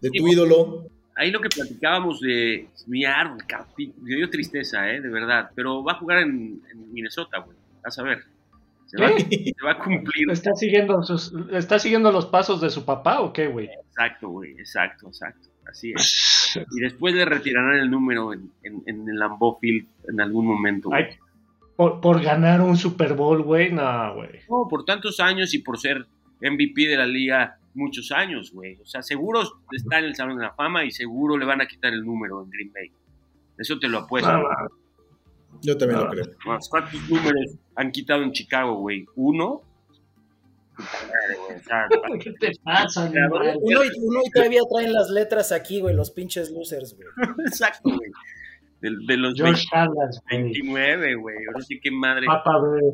[0.02, 0.32] De tu Sí.
[0.34, 0.88] ídolo.
[1.20, 5.02] Ahí lo que platicábamos de mi árbol, capi- me dio tristeza, ¿eh?
[5.02, 5.52] De verdad.
[5.54, 7.58] Pero va a jugar en, en Minnesota, güey.
[7.84, 8.24] Vas a ver.
[8.86, 10.32] Se va, se va a cumplir.
[10.32, 13.68] ¿Está siguiendo, sus, ¿Está siguiendo los pasos de su papá o qué, güey?
[13.90, 14.52] Exacto, güey.
[14.54, 15.48] Exacto, exacto.
[15.70, 16.58] Así es.
[16.76, 20.90] Y después le retirarán el número en, en, en el Lambeau Field en algún momento.
[20.90, 21.04] güey.
[21.04, 21.18] Ay,
[21.76, 24.40] por, por ganar un Super Bowl, güey, no, güey.
[24.50, 26.08] No, por tantos años y por ser
[26.42, 28.76] MVP de la liga muchos años, güey.
[28.82, 31.68] O sea, seguro está en el Salón de la Fama y seguro le van a
[31.68, 32.92] quitar el número en Green Bay.
[33.58, 34.32] Eso te lo apuesto.
[35.62, 36.04] Yo también Ah.
[36.06, 36.26] lo creo.
[36.70, 39.06] ¿Cuántos números han quitado en Chicago, güey?
[39.16, 39.64] ¿Uno?
[42.22, 43.10] ¿Qué te pasa?
[43.10, 47.08] Uno y, uno y todavía traen las letras aquí, güey, los pinches losers, güey.
[47.48, 48.12] Exacto, güey.
[48.82, 50.44] De, de los George Hallas, güey.
[50.44, 51.36] 29, güey.
[51.48, 52.94] Ahora sí que madre Papá, güey.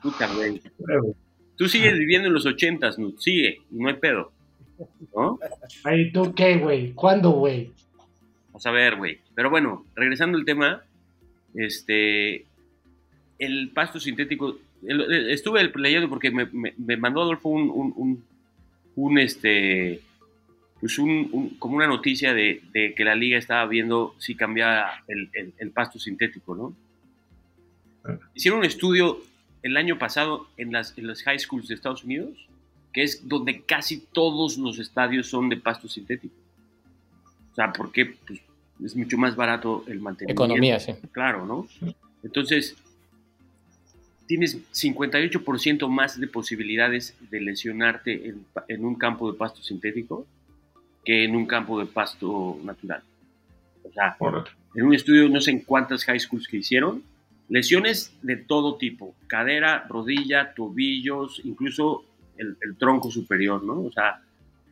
[0.00, 0.62] puta, güey.
[1.62, 3.12] Tú sigues viviendo en los 80s, ¿no?
[3.20, 4.32] Sigue, no hay pedo.
[5.14, 5.38] ¿No?
[5.84, 6.92] Ay, ¿tú qué, güey?
[6.92, 7.70] ¿Cuándo, güey?
[8.48, 9.20] Vamos a ver, güey.
[9.36, 10.82] Pero bueno, regresando al tema,
[11.54, 12.46] este,
[13.38, 17.92] el pasto sintético, el- el- estuve leyendo porque me, me- me mandó Adolfo un, un,
[17.94, 18.24] un-
[18.96, 20.00] un, este,
[20.80, 25.04] pues un, un- como una noticia de, de que la liga estaba viendo si cambiaba
[25.06, 26.74] el, el- el pasto sintético, ¿no?
[28.34, 29.20] Hicieron un estudio
[29.62, 32.48] el año pasado en las, en las high schools de Estados Unidos,
[32.92, 36.34] que es donde casi todos los estadios son de pasto sintético.
[37.52, 38.40] O sea, porque pues,
[38.84, 40.44] es mucho más barato el mantenimiento.
[40.44, 40.92] Economía, sí.
[41.12, 41.68] Claro, ¿no?
[42.22, 42.76] Entonces,
[44.26, 50.26] tienes 58% más de posibilidades de lesionarte en, en un campo de pasto sintético
[51.04, 53.02] que en un campo de pasto natural.
[53.84, 54.16] O sea,
[54.74, 57.02] en un estudio, no sé en cuántas high schools que hicieron,
[57.52, 62.04] lesiones de todo tipo, cadera, rodilla, tobillos, incluso
[62.38, 63.82] el, el tronco superior, ¿no?
[63.82, 64.22] O sea,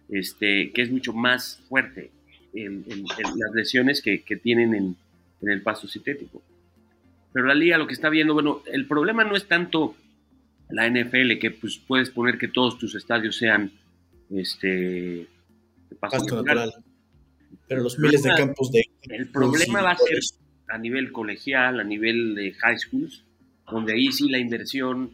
[0.09, 2.11] este, que es mucho más fuerte
[2.55, 4.97] en, en- en las lesiones que, que tienen en,
[5.43, 6.43] en el pasto sintético.
[7.33, 9.95] Pero la liga lo que está viendo, bueno, el problema no es tanto
[10.71, 13.71] la NFL, que pues puedes poner que todos tus estadios sean
[14.31, 16.66] este, de pasto, Pasto natural.
[16.66, 16.85] natural.
[17.69, 18.83] Pero los miles de campos de.
[19.03, 20.19] El problema va a ser
[20.71, 23.25] a nivel colegial, a nivel de high schools,
[23.71, 25.13] donde ahí sí la inversión.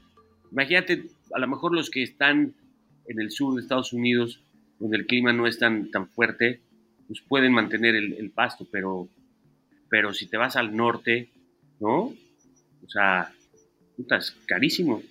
[0.53, 2.55] Imagínate, a lo mejor los que están
[3.07, 4.43] en el sur de Estados Unidos,
[4.79, 6.61] donde el clima no es tan, tan fuerte,
[7.07, 9.09] pues pueden mantener el, el pasto, pero,
[9.89, 11.31] pero si te vas al norte,
[11.81, 12.13] ¿no?
[12.85, 13.33] O sea,
[13.97, 15.03] puta, es carísimo,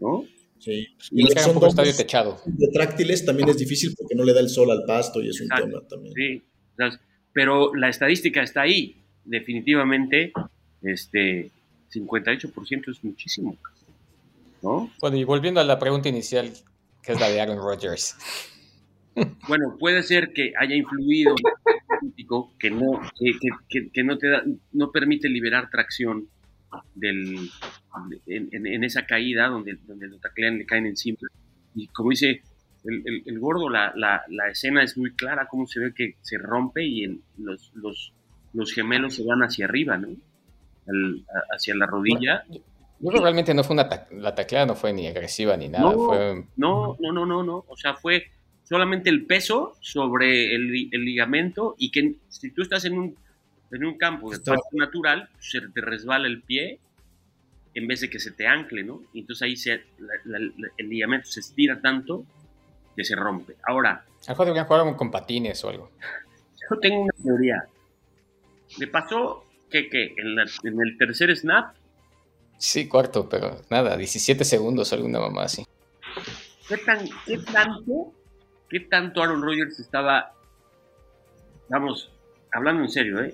[0.00, 0.24] ¿no?
[0.58, 0.86] Sí.
[1.12, 2.40] Y Y los que que haga son un poco estadio techado.
[2.58, 5.46] retráctiles también es difícil porque no le da el sol al pasto y es un
[5.46, 5.66] Exacto.
[5.66, 6.14] tema también.
[6.14, 6.42] Sí,
[6.72, 7.00] o sea,
[7.32, 9.04] pero la estadística está ahí.
[9.28, 10.32] Definitivamente,
[10.82, 11.50] este
[11.92, 13.56] 58% es muchísimo.
[14.62, 14.90] ¿No?
[15.00, 16.50] Bueno, y volviendo a la pregunta inicial,
[17.02, 18.16] que es la de Aaron Rodgers.
[19.46, 21.34] Bueno, puede ser que haya influido
[22.00, 26.26] político que no, que, que- que- que no te da, no permite liberar tracción
[26.94, 27.50] del,
[28.26, 31.18] en, en- en esa caída donde, donde lo taclean, le caen encima.
[31.74, 32.42] Y como dice
[32.84, 36.14] el, el- el gordo, la, la- la escena es muy clara, cómo se ve que
[36.22, 38.12] se rompe y el- los, los,
[38.52, 40.08] los gemelos se van hacia arriba, ¿no?
[40.86, 42.44] Al- a- hacia la rodilla.
[43.00, 45.92] Yo que realmente no fue una ta- la tacleada no fue ni agresiva ni nada,
[45.92, 45.98] No.
[46.06, 47.64] fue No, no, no, no, no.
[47.68, 48.24] O sea, fue
[48.64, 53.16] solamente el peso sobre el, el ligamento y que si tú estás en un,
[53.70, 56.80] en un campo de pasto natural, se te resbala el pie
[57.74, 59.02] en vez de que se te ancle, ¿no?
[59.12, 62.24] Y entonces ahí se, la- la- el ligamento se estira tanto
[62.96, 63.54] que se rompe.
[63.68, 65.90] Ahora, a lo mejor deberían jugar con patines o algo.
[66.70, 67.64] yo tengo una teoría.
[68.78, 71.74] Le pasó que, que en, la- en el tercer snap,
[72.60, 75.64] Sí, cuarto, pero nada, 17 segundos alguna mamá así.
[76.68, 78.12] ¿qué, tan, qué tanto,
[78.68, 80.32] qué tanto Aaron Rodgers estaba,
[81.68, 82.10] vamos,
[82.52, 83.32] hablando en serio, ¿eh?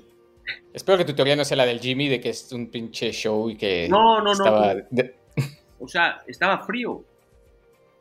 [0.74, 3.48] Espero que tu teoría no sea la del Jimmy de que es un pinche show
[3.48, 4.74] y que No, no, no.
[4.90, 5.14] de-
[5.78, 7.02] O sea, estaba frío.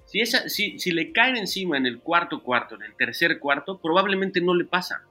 [0.05, 3.77] Si, esa, si, si le caen encima en el cuarto cuarto, en el tercer cuarto,
[3.79, 5.03] probablemente no le pasa.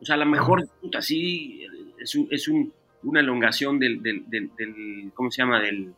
[0.00, 1.66] O sea, a lo mejor, puta, sí,
[2.00, 2.72] es, un- es un-
[3.04, 5.60] una elongación del, del, del- del- ¿cómo se llama?
[5.60, 5.92] Del,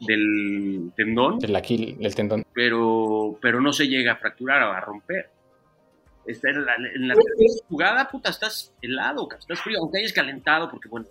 [0.00, 2.44] del tendón, del Aquil, del tendón.
[2.54, 5.28] pero, pero no se llega a fracturar o a romper.
[6.26, 10.70] Esta era la- en la tercera jugada, puta, estás helado, estás frío, aunque hayas calentado,
[10.70, 11.06] porque bueno,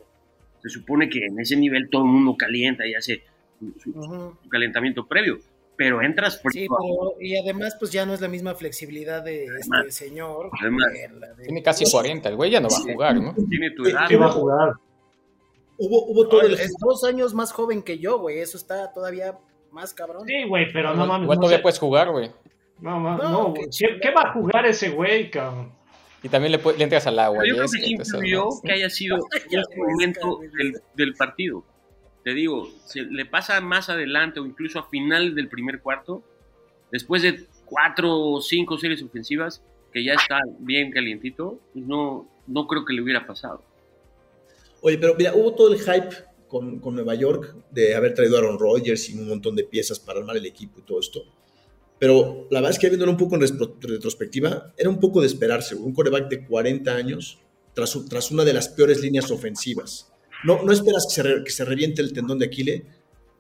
[0.62, 3.24] se supone que en ese nivel todo el mundo calienta y hace
[3.60, 5.40] su- su calentamiento previo,
[5.80, 6.64] pero entras frío.
[6.64, 10.50] Sí, pero y además pues ya no es la misma flexibilidad de este Además- señor.
[10.62, 10.92] además-
[11.38, 13.34] de- Tiene casi 40, el güey ya no va a jugar, ¿no?
[13.50, 14.06] tiene tu edad.
[14.10, 14.74] Sí va a jugar.
[15.78, 16.56] Hubo, hubo todo el...
[16.56, 18.40] Es dos años más joven que yo, güey.
[18.40, 19.38] Eso está todavía
[19.72, 20.28] más cabrón.
[20.28, 21.24] Sí, güey, pero no mames.
[21.24, 22.30] Igual no puedes jugar, güey.
[22.82, 23.62] No, No, no, qué.
[23.78, 25.72] ¿Qué, qué va a jugar ese güey, cabrón?
[26.22, 27.46] Y también le, le entras al agua.
[27.48, 28.50] Yo creo que ¿no?
[28.62, 30.40] que haya sido este güey, momento
[30.96, 31.64] del partido.
[32.30, 36.22] Te digo, se le pasa más adelante o incluso a final del primer cuarto,
[36.92, 42.68] después de cuatro o cinco series ofensivas, que ya está bien calientito, pues no, no
[42.68, 43.64] creo que le hubiera pasado.
[44.82, 46.18] Oye, pero mira, hubo todo el hype
[46.48, 50.00] con, con Nueva York de haber traído a Aaron Rodgers y un montón de piezas
[50.00, 51.24] para armar el equipo y todo esto.
[51.98, 55.74] Pero la verdad es que viéndolo un poco en retrospectiva, era un poco de esperarse.
[55.74, 57.40] Un coreback de 40 años
[57.74, 60.12] tras, tras una de las peores líneas ofensivas.
[60.44, 62.86] No, no esperas que se, re- que se reviente el tendón de Aquile,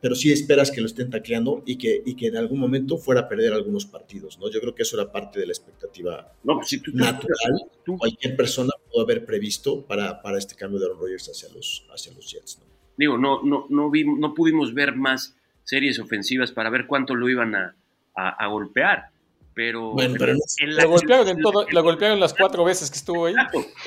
[0.01, 3.21] pero sí esperas que lo estén tacleando y que, y que en algún momento fuera
[3.21, 4.37] a perder algunos partidos.
[4.39, 4.49] ¿no?
[4.49, 7.61] Yo creo que eso era parte de la expectativa No, pues si tú, tú- natural
[7.83, 11.85] tú- cualquier persona pudo haber previsto para, para este cambio de Aaron Rodgers hacia los,
[11.93, 12.59] hacia los Jets.
[12.59, 12.65] ¿no?
[12.97, 17.29] digo, no, no, no, vi- no pudimos ver más series ofensivas para ver cuánto lo
[17.29, 17.75] iban a,
[18.15, 19.09] a- a golpear.
[19.53, 22.63] Pero, Bueno, pero no- en la- Lo golpearon en todo, en- lo golpearon las cuatro
[22.63, 23.33] veces que estuvo ahí.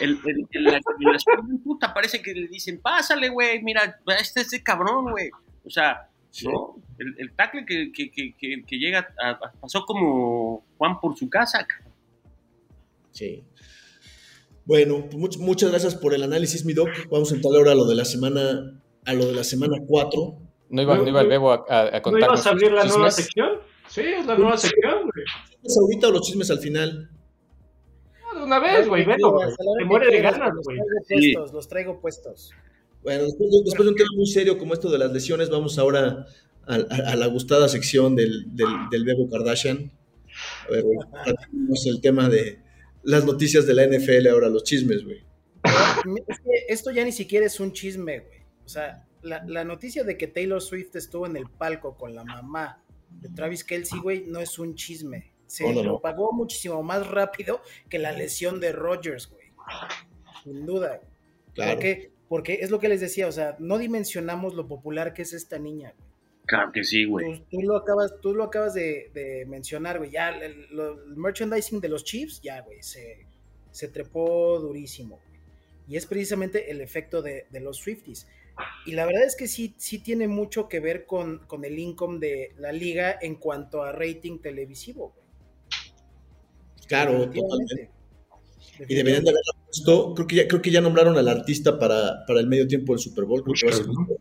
[0.01, 1.25] El, el, el- la, en las
[1.65, 5.31] puta parece que le dicen, pásale, güey, mira, este es de cabrón, güey.
[5.65, 6.47] O sea, Sí.
[6.49, 6.77] ¿no?
[6.99, 11.17] El, el tackle que, que, que, que, que llega, a- a- pasó como Juan por
[11.17, 11.67] su casa.
[13.11, 13.45] Sí.
[14.65, 16.89] Bueno, pues much- muchas gracias por el análisis, mi doc.
[17.11, 20.37] Vamos a entrar ahora a lo de la semana, a lo de la semana 4.
[20.71, 23.59] No iba, no iba el Bebo a, a, a ¿No a abrir la nueva sección?
[23.89, 25.02] Sí, es la nueva sección,
[25.63, 25.73] güey.
[25.73, 27.11] ¿Es ahorita o los chismes al final?
[28.33, 29.39] Ah, De una vez, güey, velo,
[29.79, 30.79] Te muere de ganas, Los güey.
[30.79, 31.33] traigo Sí.
[31.35, 32.51] puestos, los traigo puestos.
[33.03, 35.79] Bueno, después de, después de un tema muy serio como esto de las lesiones, vamos
[35.79, 36.27] ahora
[36.67, 39.91] a, a- a la gustada sección del, del, del Bebo Kardashian.
[40.67, 40.99] A ver, güey,
[41.87, 42.61] el tema de
[43.03, 45.19] las noticias de la NFL, ahora los chismes, güey.
[46.29, 48.39] Es que esto ya ni siquiera es un chisme, güey.
[48.65, 52.25] O sea, la, la noticia de que Taylor Swift estuvo en el palco con la
[52.25, 55.32] mamá de Travis Kelsey, güey, no es un chisme.
[55.53, 55.91] Se No, no, no.
[55.93, 59.49] lo pagó muchísimo más rápido que la lesión de Rodgers, güey.
[60.45, 61.01] Sin duda.
[61.55, 61.79] Claro.
[62.29, 65.59] Porque es lo que les decía, o sea, no dimensionamos lo popular que es esta
[65.59, 66.09] niña, güey.
[66.47, 67.41] Claro que sí, güey.
[67.41, 70.11] Tú, tú lo acabas, tú lo acabas de, de mencionar, güey.
[70.11, 73.27] Ya el, lo- el merchandising de los Chiefs, ya, güey, se,
[73.71, 75.17] se trepó durísimo.
[75.27, 75.41] güey.
[75.87, 78.27] Y es precisamente el efecto de, de los Swifties.
[78.87, 82.19] Y la verdad es que sí, sí tiene mucho que ver con, con el income
[82.19, 85.22] de la liga en cuanto a rating televisivo, güey.
[86.87, 87.91] Claro, totalmente.
[88.89, 92.25] Y deberían de haberla puesto, creo que ya, creo que ya nombraron al artista para,
[92.27, 94.17] para el medio tiempo del Super Bowl, creo que va a ser Usher,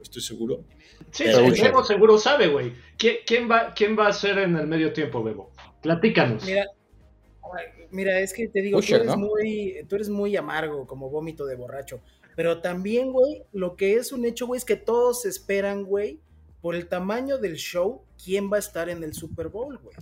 [0.00, 0.64] estoy seguro.
[1.10, 1.52] Sí, el.
[1.52, 2.72] Bebo seguro sabe, güey.
[2.96, 5.50] ¿Quién, quién va, ¿Quién va a ser en el medio tiempo, Bebo?
[5.82, 6.44] Platícanos.
[6.44, 6.66] Mira,
[7.90, 9.26] mira, es que te digo, Usher, tú, eres ¿no?
[9.26, 12.00] muy, tú eres muy amargo, como vómito de borracho.
[12.34, 16.20] Pero también, güey, lo que es un hecho, güey, es que todos esperan, güey,
[16.60, 19.96] por el tamaño del show, quién va a estar en el Super Bowl, güey.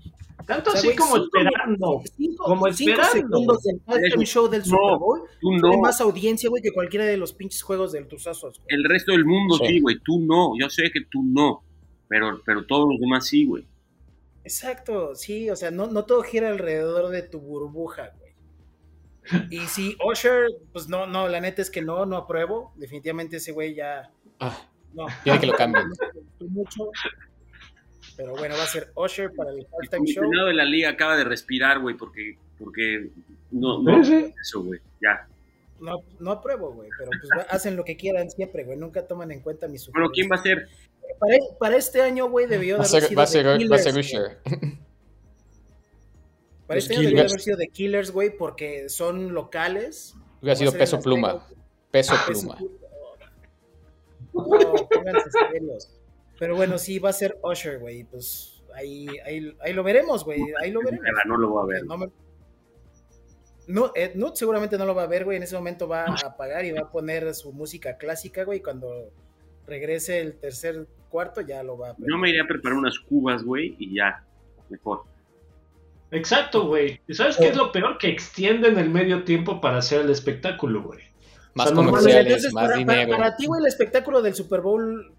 [0.47, 2.03] Tanto O sea, así como esperando.
[2.16, 3.12] cinco- Como cinco esperando.
[3.38, 5.82] segundos del halftime show del No, Super Bowl Tú tiene no.
[5.82, 8.61] más audiencia, güey, que cualquiera de los pinches juegos del Tuzazos.
[8.68, 9.66] El resto del mundo Sí.
[9.66, 9.97] sí, güey.
[10.05, 10.53] Tú no.
[10.61, 11.62] Yo sé que tú no.
[12.09, 13.66] Pero, pero todos los demás sí, güey.
[14.45, 19.45] Exacto, sí, o sea, no, no todo gira alrededor de tu burbuja, güey.
[19.51, 22.74] Y si Usher, pues no, no, la neta es que no, no apruebo.
[22.76, 24.55] Definitivamente ese güey ya, Ah,
[24.92, 25.07] no.
[25.22, 25.88] Tiene que lo cambien.
[25.88, 26.90] No me gustó mucho.
[28.17, 30.23] Pero bueno, va a ser Usher para el El halftime show.
[30.23, 33.11] comisionado de la liga acaba de respirar, güey, porque, porque
[33.51, 34.81] no, no, Sí, eso, güey.
[35.03, 35.29] Ya.
[35.81, 38.79] No, no apruebo, güey, pero pues hacen lo que quieran siempre, güey.
[38.79, 40.69] Nunca toman en cuenta mis Bueno, ¿quién va a ser?
[41.19, 43.99] Para, para este año, güey, debió de haber ser, sido va a ser, va a.
[43.99, 44.39] Usher.
[46.67, 47.33] Para Los este año debió de Killers.
[47.33, 50.15] haber sido de Killers, güey, porque son locales.
[50.41, 51.47] Hubiera sido Va a ser en peso pluma.
[51.91, 52.59] Peso pluma.
[54.33, 55.91] No, pónganse serios.
[56.39, 58.05] Pero bueno, sí, va a ser Usher, güey.
[58.05, 60.41] Pues ahí, ahí, ahí lo veremos, güey.
[60.62, 61.07] Ahí lo veremos.
[61.26, 61.85] No lo voy a ver.
[61.87, 62.11] No me-
[63.66, 65.37] no, eh, no, seguramente no lo va a ver, güey.
[65.39, 68.61] En ese momento va a apagar y va a poner su música clásica, güey.
[68.61, 69.11] Cuando
[69.66, 73.43] regrese el tercer cuarto, ya lo va a Yo me iría a preparar unas cubas,
[73.43, 74.24] güey, y ya.
[74.68, 75.05] Mejor.
[76.11, 77.01] Exacto, güey.
[77.09, 77.97] ¿Y sabes qué es lo peor?
[77.99, 81.01] Que extienden el medio tiempo para hacer el espectáculo, güey.
[81.55, 83.16] Más O sea, normal- comerciales, Entonces, más para, para- dinero.
[83.18, 85.14] para ti, güey, el espectáculo del Super Bowl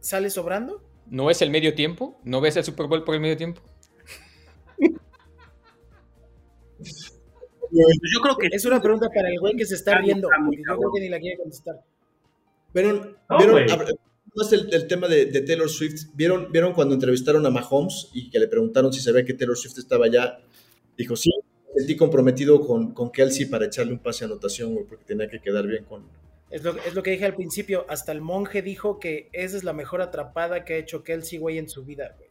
[0.00, 0.82] sale sobrando.
[1.06, 2.20] ¿No es el medio tiempo?
[2.24, 3.60] ¿No ves el Super Bowl por el medio tiempo?
[7.72, 10.28] Yo creo que Es una pregunta para el güey que se está riendo.
[10.28, 11.76] Yo creo que ni la quiere contestar.
[12.72, 13.84] ¿Vieron, No, vieron a
[14.52, 16.06] el, el tema de, de Taylor Swift?
[16.14, 19.78] ¿Vieron, ¿Vieron cuando entrevistaron a Mahomes y que le preguntaron si sabía que Taylor Swift
[19.78, 20.38] estaba allá?
[20.96, 21.30] Dijo, sí,
[21.68, 25.28] me sentí comprometido con, con Kelsey para echarle un pase de anotación, güey, porque tenía
[25.28, 26.06] que quedar bien con...
[26.50, 27.86] Es lo, es lo que dije al principio.
[27.88, 31.58] Hasta el monje dijo que esa es la mejor atrapada que ha hecho Kelsey, güey,
[31.58, 32.30] en su vida, güey.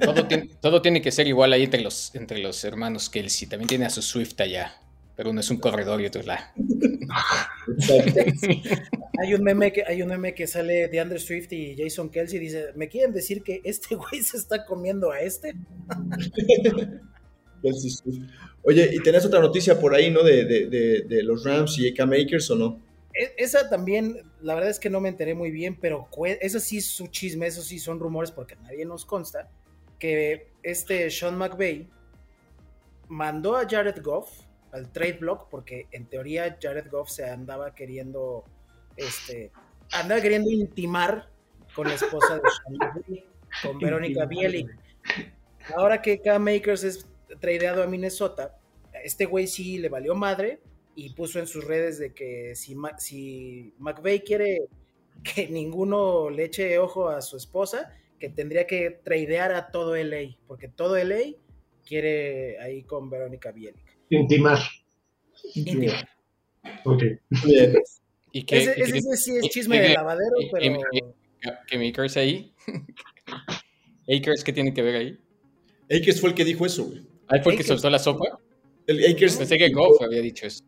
[0.00, 3.48] Todo tiene, todo tiene que ser igual ahí entre los, entre los hermanos Kelsey.
[3.48, 4.74] También tiene a su Swift allá.
[5.16, 6.52] Pero uno es un corredor y otro es la.
[9.18, 12.36] Hay un meme que, hay un meme que sale de Andrew Swift y Jason Kelsey
[12.36, 15.54] y dice, ¿me quieren decir que este güey se está comiendo a este?
[17.62, 18.28] Kelsey Swift.
[18.62, 20.22] Oye, y tenés otra noticia por ahí, ¿no?
[20.22, 22.82] De, de, de, de los Rams y Cam Akers, ¿o no?
[23.18, 26.08] E- Esa también, la verdad es que no me enteré muy bien, pero
[26.40, 29.48] esa sí es su chisme, eso sí son rumores porque nadie nos consta,
[29.98, 31.88] que este Sean McVay
[33.08, 34.42] mandó a Jared Goff
[34.72, 38.44] al trade block porque en teoría Jared Goff se andaba queriendo,
[38.96, 39.50] este,
[39.92, 41.30] andaba queriendo intimar
[41.74, 43.24] con la esposa de Sean McVay,
[43.62, 44.68] con Verónica Bielik.
[45.76, 47.06] Ahora que Cam Makers es
[47.40, 48.58] tradeado a Minnesota,
[49.02, 50.60] este güey sí le valió madre
[50.96, 54.62] y puso en sus redes de que si, Ma- si McVeigh quiere
[55.22, 60.36] que ninguno le eche ojo a su esposa, que tendría que tradear a todo LA,
[60.46, 61.34] porque todo LA
[61.86, 63.84] quiere ahí con Verónica Bielik.
[64.10, 64.58] Intimar.
[65.54, 66.08] Intimar.
[66.84, 67.02] Ok.
[67.44, 67.74] Bien.
[68.32, 70.78] ¿Y qué, Ese, ese- sí es chisme de lavadero, pero
[71.68, 72.52] ¿Qué Makers ahí?
[74.08, 75.18] ¿Akers qué tiene que ver ahí?
[75.90, 77.02] Akers fue el que dijo eso, güey.
[77.28, 77.66] ¿Ah, fue el que Akers.
[77.68, 78.38] soltó la sopa?
[78.86, 80.64] El Akers, Pensé que Goff había dicho eso.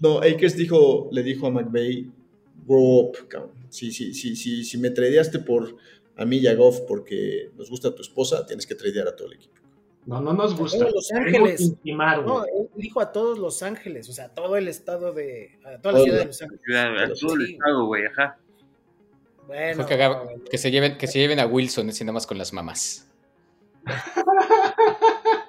[0.00, 2.10] No, Akers dijo, le dijo a McVay,
[2.66, 3.52] grow up, cabrón.
[3.70, 5.76] Si, si, si, si, si me tradeaste por
[6.16, 9.28] a mí y a Goff porque nos gusta tu esposa, tienes que tradear a todo
[9.28, 9.54] el equipo.
[10.06, 10.78] No, no nos gusta.
[10.78, 11.60] todos Los Ángeles.
[11.60, 15.58] Intimar, no, él dijo a todos Los Ángeles, o sea, a todo el estado de,
[15.64, 16.62] a toda la ciudad el- de Los Ángeles.
[16.76, 18.38] a todo el estado, güey, ajá.
[19.46, 19.86] Bueno,
[20.50, 23.08] que, se lleven, que se lleven a Wilson, así nada más con las mamás.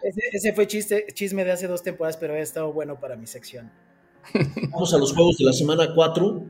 [0.04, 3.28] ese, ese fue chiste, chisme de hace dos temporadas, pero ha estado bueno para mi
[3.28, 3.72] sección.
[4.72, 6.44] Vamos a los juegos de la semana 4.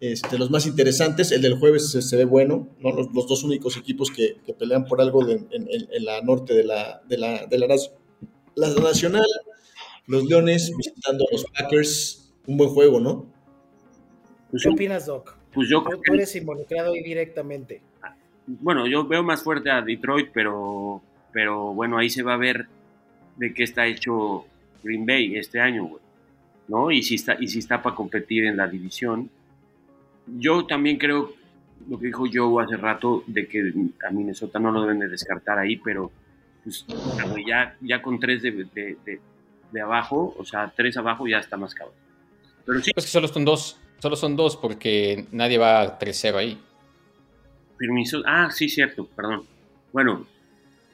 [0.00, 2.90] Este, los más interesantes, el del jueves se, se ve bueno, ¿no?
[2.90, 6.22] los, los dos únicos equipos que, que pelean por algo de- en, en- en la
[6.22, 7.90] norte de la, de la, de la, nac-
[8.54, 9.26] la nacional.
[10.06, 12.32] Los Leones visitando a los Packers.
[12.46, 13.26] Un buen juego, ¿no?
[14.50, 15.36] Pues, ¿Qué opinas, Doc?
[15.52, 17.82] pues yo Tú, creo tú que, eres involucrado ahí directamente.
[18.46, 21.02] bueno, yo veo más fuerte a Detroit, pero,
[21.32, 22.66] pero bueno, ahí se va a ver
[23.36, 24.46] de qué está hecho
[24.82, 26.02] Green Bay este año, güey.
[26.70, 26.90] ¿No?
[26.90, 29.28] Y si está, y si está para competir en la división.
[30.38, 31.32] Yo también creo
[31.88, 33.72] lo que dijo Joe hace rato, de que
[34.06, 36.12] a Minnesota no lo deben de descartar ahí, pero
[36.62, 36.84] pues,
[37.46, 39.20] ya, ya con tres de, de- de-
[39.72, 41.94] de abajo, o sea, tres abajo ya está más cabrón.
[42.66, 43.78] Pero sí, Pues que solo son dos.
[43.98, 46.58] Solo son dos porque nadie va a 3-0 ahí.
[47.78, 48.22] permiso.
[48.26, 49.44] Ah, sí, cierto, perdón.
[49.92, 50.26] Bueno,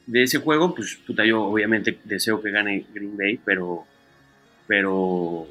[0.06, 3.84] de ese juego, pues puta, yo obviamente deseo que gane Green Bay, pero.
[4.66, 5.46] Pero.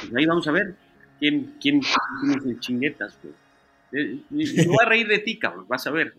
[0.00, 0.74] Pues ahí vamos a ver.
[1.18, 3.34] ¿Quién, quién, quién es el chinguetas, güey?
[3.92, 6.14] Eh, Me voy a reír de ti, cabrón, vas a ver.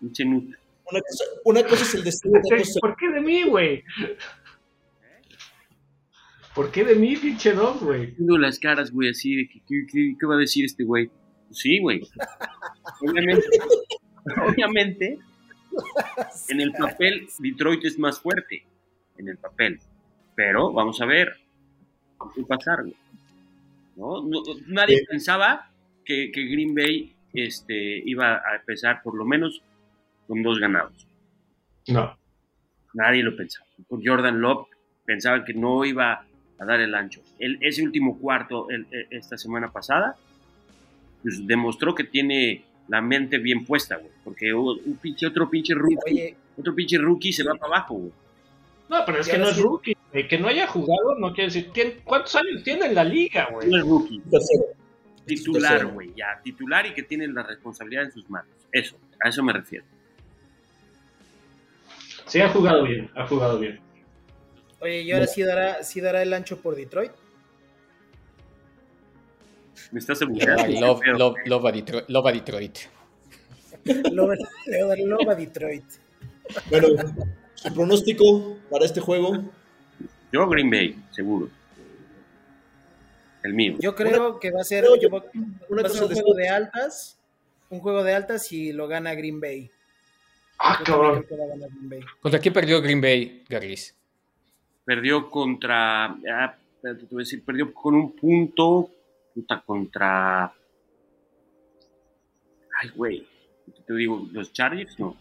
[0.00, 0.54] Pinche nut.
[0.90, 3.82] Una cosa, una cosa es el destino, cosa ¿Por qué de mí, güey?
[6.54, 8.12] ¿Por qué de mí, pinche dog, güey?
[8.12, 11.10] Viendo las caras, güey, así de que, ¿qué, qué- qué va a decir este güey?
[11.48, 12.00] Pues sí, güey.
[13.00, 13.44] Obviamente,
[14.46, 15.18] obviamente,
[16.48, 18.64] en el papel, Detroit es más fuerte.
[19.18, 19.80] En el papel.
[20.36, 21.32] Pero vamos a ver.
[22.34, 22.94] ¿Qué va a pasar, güey?
[23.96, 24.22] ¿No?
[24.22, 25.70] No- nadie pensaba
[26.04, 29.60] que, que Green Bay este, iba a empezar por lo menos
[30.26, 31.06] con dos ganados.
[31.88, 32.16] No.
[32.94, 33.66] Nadie lo pensaba.
[33.88, 34.68] Por Jordan Love
[35.04, 36.24] pensaban que no iba
[36.58, 37.20] a dar el ancho.
[37.38, 40.16] El, ese último cuarto el- el- esta semana pasada,
[41.22, 44.10] pues demostró que tiene la mente bien puesta, güey.
[44.22, 48.12] Porque un pinche, otro pinche rookie, Oye, otro pinche rookie se va para abajo, güey.
[48.88, 49.96] No, pero es que no es sí- rookie.
[50.12, 50.28] güey.
[50.28, 51.70] Que no haya jugado no quiere decir.
[51.72, 53.68] ¿tiene- ¿Cuántos años tiene en la liga, güey?
[53.68, 54.22] No es rookie,
[55.26, 56.40] titular, güey, ya.
[56.42, 58.50] Titular y que tiene la responsabilidad en sus manos.
[58.70, 59.84] Eso, a eso me refiero.
[62.26, 63.10] Sí, ha jugado bien.
[63.14, 63.80] Ha jugado bien.
[64.80, 67.12] Oye, ¿y ahora sí dará, sí dará el ancho por Detroit?
[69.92, 70.62] Me estás ebullando.
[70.62, 72.04] va- Love, love, love a Detroit.
[72.08, 72.78] Love a Detroit.
[73.86, 75.84] A Loba Detroit.
[76.70, 76.88] Bueno,
[77.54, 79.44] su pronóstico para este juego.
[80.32, 81.48] Yo Green Bay, seguro.
[83.42, 83.76] El mío.
[83.78, 85.22] Yo creo que va a ser, No, yo va-
[85.68, 87.18] una va a cosa ser un de juego de altas,
[87.70, 89.70] un juego de altas y lo gana Green Bay.
[90.58, 91.26] Ah, cabrón.
[92.20, 93.94] ¿Contra quién perdió Green Bay, Garlis?
[94.84, 96.06] Perdió contra.
[96.06, 98.90] ah, te voy a decir, perdió con un punto.
[99.34, 100.44] Puta, contra.
[102.80, 103.26] Ay, güey.
[103.86, 105.16] Te digo, los Chargers, no.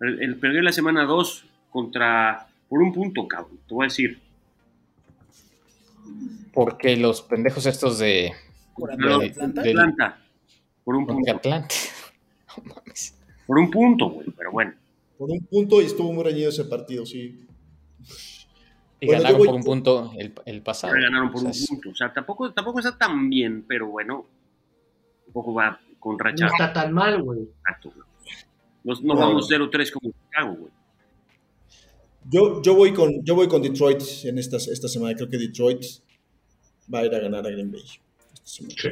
[0.00, 2.46] El, el perdió la semana 2 contra.
[2.68, 3.58] Por un punto, cabrón.
[3.68, 4.20] Te voy a decir.
[6.52, 8.32] Porque los pendejos estos de,
[8.74, 9.62] Por No, Atlanta.
[9.62, 10.18] de- Atlanta.
[10.84, 11.32] Por un punto.
[11.36, 11.74] Atlanta.
[12.64, 13.14] No mames.
[13.46, 14.30] Por un punto, güey.
[14.30, 14.72] Pero bueno.
[15.18, 17.44] Por un punto y estuvo muy reñido ese partido, sí.
[18.98, 20.94] Y Bueno, ganaron por un punto el, el pasado.
[20.94, 21.90] Ahora ganaron por O sea, un punto.
[21.90, 24.24] O sea, tampoco, tampoco está tan bien, pero bueno.
[25.26, 27.42] Tampoco va con No está tan mal, güey.
[27.42, 28.06] Exacto, güey.
[28.84, 29.20] No, no No.
[29.20, 30.72] vamos 0-3 como Chicago, güey.
[32.28, 35.14] Yo, yo, voy con, yo voy con Detroit en esta, esta semana.
[35.14, 35.84] Creo que Detroit
[36.92, 37.84] va a ir a ganar a Green Bay.
[38.34, 38.74] esta semana.
[38.76, 38.88] Sí.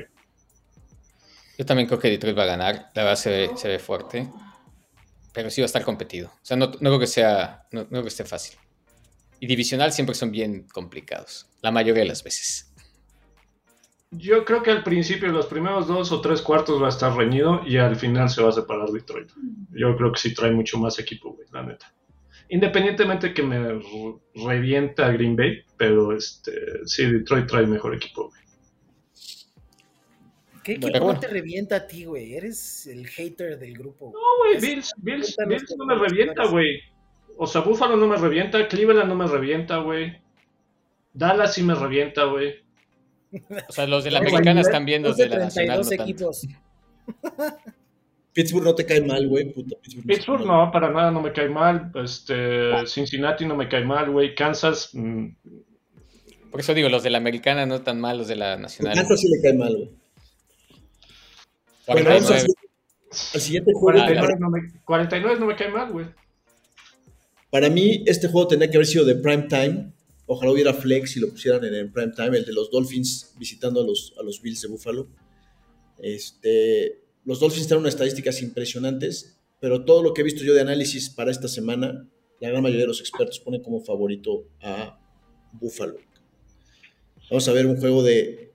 [1.58, 2.90] Yo también creo que Detroit va a ganar.
[2.94, 4.28] La verdad se ve, se ve fuerte.
[5.32, 6.28] Pero sí va a estar competido.
[6.28, 7.66] O sea, no, no creo que sea.
[7.72, 8.56] No, no creo que esté fácil.
[9.40, 11.48] Y divisional siempre son bien complicados.
[11.60, 12.72] La mayoría de las veces.
[14.10, 17.62] Yo creo que al principio, los primeros dos o tres cuartos va a estar reñido
[17.66, 19.30] y al final se va a separar Detroit.
[19.72, 21.92] Yo creo que sí trae mucho más equipo, güey, la neta.
[22.48, 23.82] Independientemente que me re-
[24.34, 26.52] revienta Green Bay, pero este,
[26.86, 28.40] sí, Detroit trae mejor equipo, güey.
[30.62, 31.20] ¿Qué equipo bueno.
[31.20, 32.34] te revienta a ti, güey?
[32.34, 34.12] Eres el hater del grupo.
[34.14, 36.80] No, güey, Bills, Bills, Bills no me revienta, güey.
[37.36, 40.16] O sea, Buffalo no me revienta, Cleveland no me revienta, güey.
[41.12, 42.54] Dallas sí me revienta, güey.
[43.68, 45.82] O sea, los de la americana están viendo los de la nacional.
[45.86, 46.02] 32 No tanto.
[46.04, 47.64] equipos.
[48.34, 49.52] Pittsburgh no te cae mal, güey.
[49.52, 50.06] Puta, Pittsburgh.
[50.06, 51.92] Pittsburgh no, para nada no me cae mal.
[51.94, 54.34] Este, Cincinnati no me cae mal, güey.
[54.34, 55.28] Kansas, mm,
[56.50, 58.96] Por eso digo, los de la americana no tan mal, los de la nacional.
[58.96, 59.90] Kansas sí le cae mal, güey.
[61.86, 62.20] Bueno, 49.
[62.20, 62.46] vamos al,
[63.34, 63.98] al siguiente juego.
[63.98, 66.06] Bueno, que 49 no me, 49 no me cae mal, güey.
[67.50, 69.92] Para mí, este juego tenía que haber sido de prime time.
[70.26, 73.80] Ojalá hubiera flex y lo pusieran en el prime time, el de los Dolphins visitando
[73.80, 75.06] a los, a los Bills de Buffalo.
[75.98, 80.60] Este, los Dolphins tienen unas estadísticas impresionantes, pero todo lo que he visto yo de
[80.60, 82.08] análisis para esta semana,
[82.40, 84.98] la gran mayoría de los expertos ponen como favorito a
[85.52, 85.96] Buffalo.
[87.30, 88.52] Vamos a ver un juego de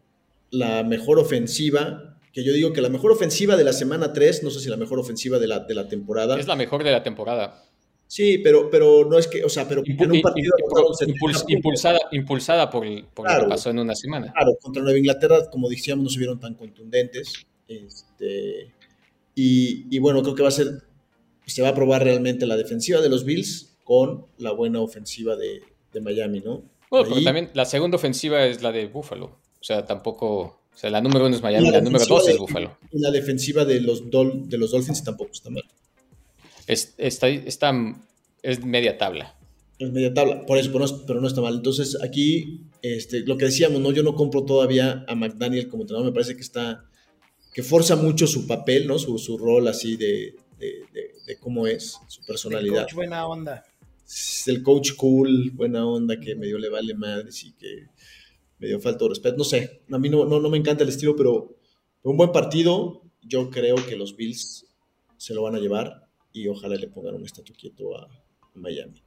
[0.52, 4.50] la mejor ofensiva, que yo digo que la mejor ofensiva de la semana 3, no
[4.52, 6.40] sé si la mejor ofensiva de la, de la temporada.
[6.40, 7.64] Es la mejor de la temporada.
[8.06, 10.96] Sí, pero, pero no es que, o sea, pero Impu- en un partido impu- anotaron
[10.96, 13.44] 70 impuls- impulsada, impulsada por, el- por lo Claro.
[13.46, 14.32] que pasó en una semana.
[14.34, 17.34] Claro, contra Nueva Inglaterra, como decíamos, no se vieron tan contundentes.
[17.70, 18.74] Este,
[19.36, 20.84] y, y bueno, creo que va a ser,
[21.46, 25.62] se va a probar realmente la defensiva de los Bills con la buena ofensiva de,
[25.94, 26.64] de Miami, ¿no?
[26.92, 29.26] Bueno, pero también la segunda ofensiva es la de Buffalo.
[29.62, 30.60] O sea, tampoco.
[30.74, 32.78] O sea, la número uno es Miami, la número dos de- es Buffalo.
[32.92, 35.64] Y la defensiva de los, Dol- de los Dolphins tampoco está mal.
[36.68, 37.74] Es, está, está-
[38.42, 39.36] es media tabla.
[39.78, 41.56] Es media tabla, por eso, pero no, pero no está mal.
[41.56, 43.92] Entonces, aquí, este, lo que decíamos, ¿no?
[43.92, 46.86] Yo no compro todavía a McDaniel como entrenador, me parece que está,
[47.62, 48.98] que forza mucho su papel, ¿no?
[49.00, 52.84] Su, su rol así de, de, de- de cómo es, su El personalidad.
[52.84, 53.64] coach buena onda.
[54.06, 57.86] Es el coach cool, buena onda, que medio le vale madres y que
[58.58, 59.38] medio falta de respeto.
[59.38, 61.56] No sé, a mí no, no, no me encanta el estilo, pero
[62.02, 63.04] fue un buen partido.
[63.22, 64.66] Yo creo que los Bills
[65.18, 68.08] se lo van a llevar y ojalá le pongan un estatua quieto a
[68.56, 69.04] Miami.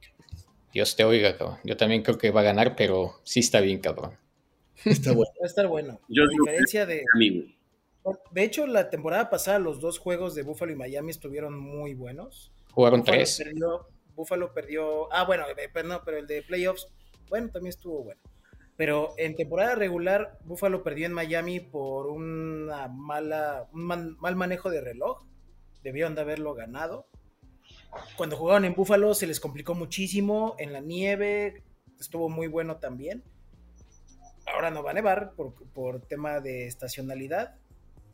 [0.73, 1.57] Dios te oiga, cabrón.
[1.65, 4.13] Yo también creo que va a ganar, pero sí está bien, cabrón.
[4.85, 5.31] Está bueno.
[5.41, 5.99] Va a estar bueno.
[6.07, 7.01] Yo a diferencia de.
[7.15, 7.45] Amigo.
[8.31, 12.51] De hecho, la temporada pasada, los dos juegos de Buffalo y Miami estuvieron muy buenos.
[12.71, 13.37] Jugaron Buffalo tres.
[13.43, 15.13] Perdió, Buffalo perdió.
[15.13, 16.87] Ah, bueno, eh, pero no, pero el de playoffs,
[17.29, 18.21] bueno, también estuvo bueno.
[18.75, 24.69] Pero en temporada regular, Buffalo perdió en Miami por una mala, un man- mal manejo
[24.69, 25.23] de reloj.
[25.83, 27.05] Debieron de haberlo ganado.
[28.17, 30.55] Cuando jugaron en Buffalo se les complicó muchísimo.
[30.57, 31.61] En la nieve
[31.99, 33.23] estuvo muy bueno también.
[34.47, 37.55] Ahora no va a nevar por, por tema de estacionalidad.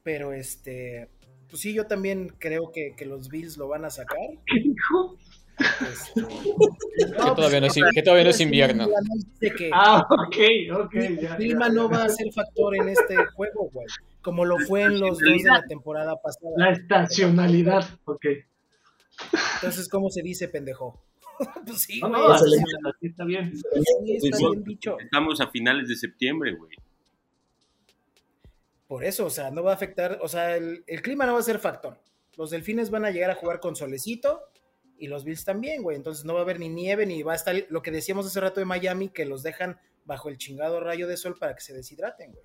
[0.03, 1.09] Pero este,
[1.49, 4.19] pues sí, yo también creo que, que los Bills lo van a sacar.
[4.45, 5.17] ¿Qué dijo?
[5.59, 6.21] Este,
[6.97, 8.87] Que todavía no es, que todavía no es invierno.
[9.41, 10.37] Que Ah, ok,
[10.85, 10.95] ok.
[10.95, 13.85] el ya, clima ya, no va a ser factor en este juego, güey.
[14.21, 16.71] Como lo fue en los dos de la temporada La pasada.
[16.71, 18.25] estacionalidad, ok.
[19.55, 21.03] Entonces, ¿cómo se dice, pendejo?
[21.65, 22.19] pues sí, No, güey.
[22.21, 23.51] no, así está bien.
[23.55, 24.97] Sí, está bien dicho.
[24.99, 26.71] Estamos a finales de septiembre, güey.
[28.89, 31.39] Por eso, o sea, no va a afectar, o sea, el, el clima no va
[31.39, 32.01] a ser factor.
[32.35, 34.49] Los delfines van a llegar a jugar con solecito
[34.97, 35.95] y los Bills también, güey.
[35.95, 38.39] Entonces no va a haber ni nieve ni va a estar lo que decíamos hace
[38.41, 41.75] rato de Miami, que los dejan bajo el chingado rayo de sol para que se
[41.75, 42.43] deshidraten, güey.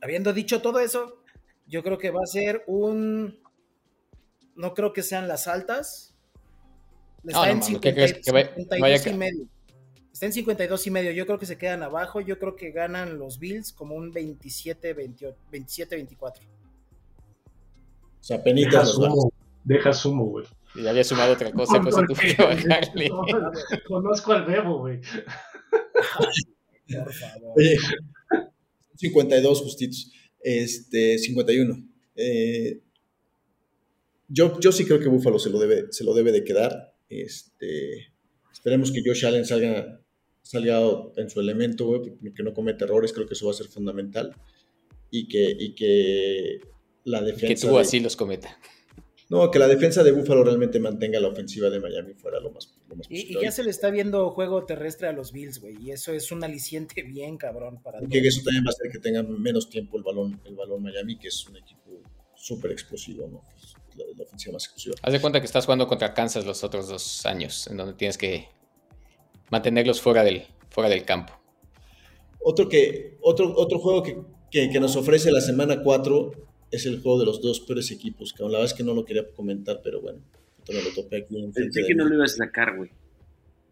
[0.00, 1.22] Habiendo dicho todo eso,
[1.68, 3.40] yo creo que va a ser un.
[4.56, 6.16] No creo que sean las altas.
[7.24, 8.10] Está No, no, ¿qué crees?
[8.10, 9.46] 50 Que vaya- 52 vaya y medio.
[10.12, 11.12] Está en 52 y medio.
[11.12, 12.20] Yo creo que se quedan abajo.
[12.20, 16.40] Yo creo que ganan los Bills como un 27-28 27-24.
[18.22, 19.32] O sea, penitas Deja los sumo,
[19.64, 20.46] deja sumo, güey.
[20.74, 23.10] Y había sumado otra cosa, pues tuve que bajarle.
[23.88, 25.00] Conozco al Bebo, güey.
[26.86, 27.52] Por favor.
[27.56, 27.76] Oye,
[28.96, 30.12] 52 justitos.
[30.40, 31.84] Este, 51.
[32.14, 32.80] Eh,
[34.28, 36.94] yo, yo sí creo que Buffalo se lo debe, se lo debe de quedar.
[37.08, 38.11] Este,
[38.52, 40.00] esperemos que Josh Allen salga,
[40.42, 40.80] salga
[41.16, 43.12] en su elemento, güey, que no cometa errores.
[43.12, 44.34] Creo que eso va a ser fundamental.
[45.10, 46.60] Y que, y que
[47.04, 47.46] la defensa.
[47.48, 48.58] Que tú de- así los cometa.
[49.28, 52.74] No, que la defensa de Buffalo realmente mantenga la ofensiva de Miami fuera lo más,
[52.88, 53.40] lo más Y, posible.
[53.40, 55.74] y ya se le está viendo juego terrestre a los Bills, güey.
[55.82, 58.24] Y eso es un aliciente bien cabrón para Que todos.
[58.26, 61.28] eso también va a hacer que tengan menos tiempo el balón, el balón Miami, que
[61.28, 62.02] es un equipo
[62.36, 63.42] súper explosivo, ¿no?
[63.96, 64.94] La, la ofensiva más explosiva.
[65.02, 68.16] Haz de cuenta que estás jugando contra Kansas los otros dos años, en donde tienes
[68.18, 68.48] que
[69.50, 71.32] mantenerlos fuera del, fuera del campo.
[72.40, 74.16] Otro, que, otro, otro juego que,
[74.50, 76.32] que- que nos ofrece la semana 4
[76.70, 79.04] es el juego de los dos peores equipos, que la verdad es que no lo
[79.04, 80.20] quería comentar, pero bueno,
[80.68, 82.90] me lo topé aquí Pensé que no lo ibas a sacar, güey.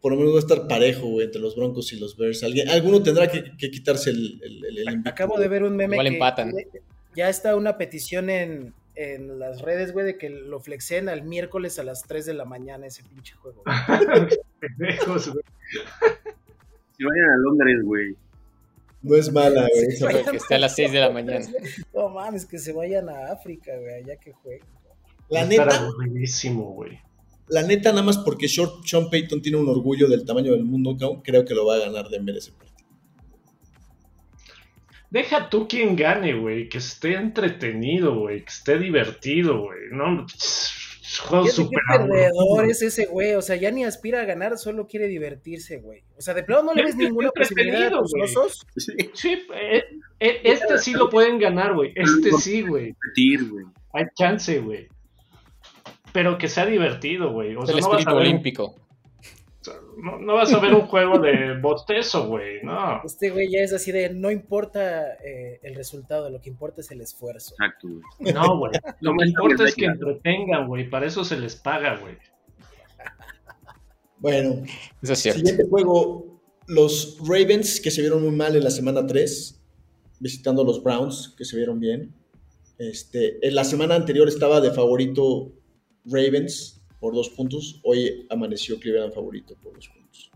[0.00, 2.42] Por lo menos va a estar parejo, güey, entre los Broncos y los Bears.
[2.42, 6.06] Alguien, alguno tendrá que, que quitarse el, el, el- Acabo de ver un meme Igual
[6.08, 6.54] que empatan.
[7.16, 11.78] ya está una petición en, en las redes, güey, de que lo flexen al miércoles
[11.78, 13.62] a las 3 de la mañana ese pinche juego.
[13.64, 14.28] güey.
[14.60, 15.44] Pendejos, güey.
[16.96, 18.16] Si vayan a Londres, güey.
[19.02, 20.24] No es mala, güey.
[20.30, 21.46] que esté a las 6 de la mañana.
[21.94, 24.66] No mames, que se vayan a África, güey, allá que jueguen.
[25.30, 26.98] La neta, aburridísimo, güey.
[27.48, 30.96] La neta, nada más porque Short, Sean Payton tiene un orgullo del tamaño del mundo,
[31.22, 32.69] creo que lo va a ganar Denver ese partido.
[35.10, 36.68] Deja tú quien gane, güey.
[36.68, 38.44] Que esté entretenido, güey.
[38.44, 39.80] Que esté divertido, güey.
[39.90, 40.26] No,
[41.18, 45.08] juego qué perdedor es ese güey, o sea, ya ni aspira a ganar, solo quiere
[45.08, 46.02] divertirse, güey.
[46.16, 48.22] O sea, de plano no le Es ves que es ninguna posibilidad a tus güey.
[48.24, 48.66] osos.
[49.14, 49.84] Sí, eh,
[50.20, 51.92] eh, este sí lo pueden ganar, güey.
[51.94, 52.94] Este sí, güey.
[53.92, 54.88] Hay chance, güey.
[56.12, 57.56] Pero que sea divertido, güey.
[57.56, 58.74] O sea, el no vas, espíritu a ver olímpico.
[59.98, 62.62] No, no vas a ver un juego de bostezo, güey.
[62.62, 63.02] No.
[63.04, 66.90] Este güey ya es así de, no importa eh, el resultado, lo que importa es
[66.90, 67.54] el esfuerzo.
[67.54, 67.88] Exacto,
[68.18, 68.32] güey.
[68.32, 68.72] No, güey.
[69.00, 70.88] Lo que importa es que entretengan, güey.
[70.88, 72.16] Para eso se les paga, güey.
[74.18, 74.62] Bueno,
[75.02, 75.38] Eso es cierto.
[75.38, 79.62] siguiente juego, los Ravens, que se vieron muy mal en la semana 3,
[80.18, 82.14] visitando a los Browns, que se vieron bien.
[82.78, 85.52] Este, en la semana anterior estaba de favorito
[86.04, 90.30] Ravens por dos puntos, hoy amaneció Cleveland favorito por dos puntos.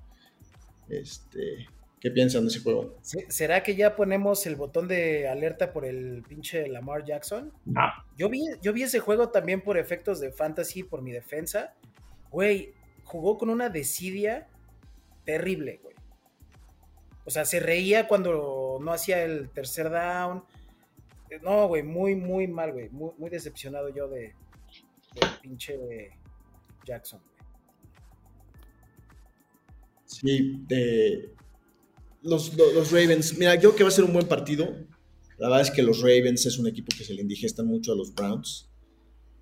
[0.89, 1.67] Este,
[2.01, 2.97] ¿Qué piensan de ese juego?
[3.03, 7.53] ¿Se- ¿Será que ya ponemos el botón de alerta por el pinche Lamar Jackson?
[7.65, 7.81] No.
[8.17, 11.75] Yo vi, yo vi ese juego también por efectos de fantasy, por mi defensa.
[12.31, 14.49] Güey, jugó con una desidia
[15.25, 15.95] terrible, güey.
[17.25, 20.45] O sea, se reía cuando no hacía el tercer down.
[21.43, 22.91] No, güey, muy, muy mal, güey.
[22.91, 24.35] Muy, muy decepcionado yo de,
[25.15, 26.11] del pinche
[26.85, 27.21] Jackson.
[30.07, 31.31] Sí, de
[32.23, 33.37] los, los- los Ravens.
[33.39, 34.67] Mira, yo creo que va a ser un buen partido.
[35.39, 37.97] La verdad es que los Ravens es un equipo que se le indigestan mucho a
[37.97, 38.71] los Browns.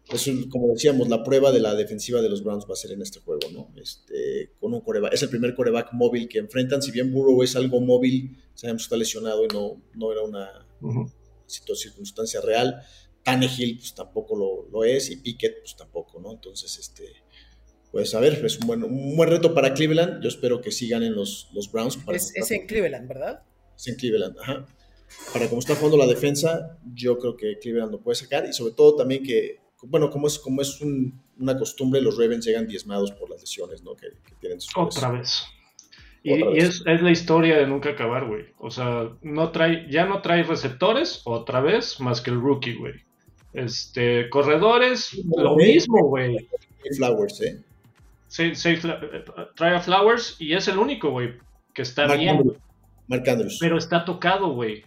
[0.09, 2.93] Es un- como decíamos, la prueba de la defensiva de los Browns va a ser
[2.93, 3.73] en este juego, ¿no?
[3.81, 6.83] Este, con un coreback, es el primer coreback móvil que enfrentan.
[6.83, 10.67] Si bien Burrow es algo móvil, sabemos que está lesionado y no, no era una
[10.81, 11.11] Ujú.
[11.47, 12.83] situ- circunstancia real.
[13.23, 16.33] Tannehill, pues tampoco lo, lo es, y Pickett, pues tampoco, ¿no?
[16.33, 17.05] Entonces, este,
[17.93, 20.23] pues a ver, es un buen, un buen reto para Cleveland.
[20.23, 21.97] Yo espero que sí ganen los, los Browns.
[21.99, 23.43] Para Es, es en Cleveland, ¿verdad?
[23.77, 24.67] es en Cleveland, ajá.
[25.33, 28.73] Para como está jugando la defensa, yo creo que Cleveland lo puede sacar y sobre
[28.75, 33.13] todo también que, bueno, como es, como es un- una costumbre, los Ravens llegan diezmados
[33.13, 33.95] por las lesiones, ¿no?
[33.95, 35.43] Que, que tienen sus Otra vez.
[36.23, 38.45] Y, es, es la historia de nunca acabar, güey.
[38.59, 42.95] O sea, no trae, ya no trae receptores, otra vez, más que el rookie, güey.
[43.53, 46.49] Este, corredores, lo mismo, güey.
[46.97, 47.61] Flowers, ¿eh?
[48.33, 49.25] Sí, sí, Fla- eh,
[49.55, 51.35] trae a Flowers y es el único, güey,
[51.75, 52.57] que está Mark bien, Andrews.
[53.07, 53.59] Mark Andrews.
[53.61, 54.85] pero está tocado, güey.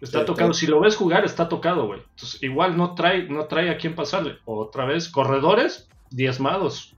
[0.00, 0.54] Está Sí, tocado.
[0.54, 2.00] Si lo ves jugar, está tocado, güey.
[2.10, 4.36] Entonces, igual no trae, no trae a quién pasarle.
[4.44, 6.94] Otra vez, corredores, diezmados.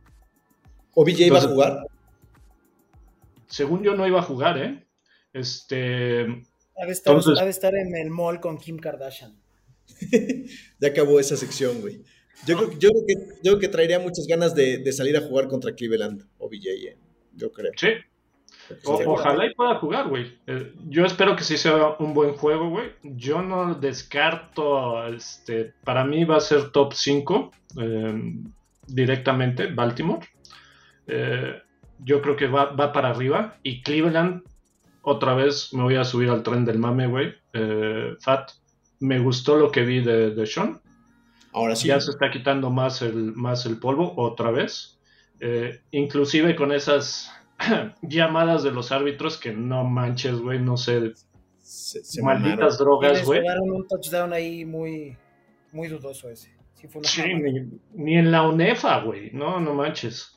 [0.95, 1.87] ¿OBJ iba a jugar?
[3.47, 4.87] Según yo no iba a jugar, ¿eh?
[5.33, 6.23] Este,
[6.79, 9.41] Ha de, estar, Entonces- ha de estar en el mall con Kim Kardashian.
[10.81, 12.03] Ya acabó esa sección, güey.
[12.47, 15.21] Yo creo, yo creo que, yo creo que traería muchas ganas de, de salir a
[15.23, 16.97] jugar contra Cleveland, OBJ, eh.
[17.35, 17.73] yo creo.
[17.77, 17.89] sí,
[18.85, 20.39] o- ojalá y pueda jugar, güey.
[20.47, 22.91] Eh, yo espero que sí sea un buen juego, güey.
[23.03, 28.35] Yo no descarto, este, para mí va a ser top 5 eh,
[28.87, 30.27] directamente, Baltimore.
[31.07, 31.55] Eh,
[32.01, 33.57] yo creo que va, va para arriba.
[33.63, 34.43] Y Cleveland,
[35.03, 37.35] otra vez me voy a subir al tren del mame, güey.
[38.21, 38.51] Fat,
[39.01, 40.81] me gustó lo que vi de, de Sean.
[41.57, 41.89] Ahora sí.
[41.89, 44.99] Ya se está quitando más el, más el polvo otra vez.
[45.41, 47.31] Eh, inclusive con esas
[48.03, 51.13] llamadas de los árbitros que no manches, güey, no sé,
[51.63, 52.77] Se- se malditas mamaron.
[52.79, 53.43] drogas, güey.
[53.63, 55.17] un touchdown ahí muy,
[55.73, 56.55] muy dudoso ese.
[56.75, 57.39] Sí, fue una Sí, mamada.
[57.95, 60.37] ni, ni en la UNEFA, güey, no, no manches.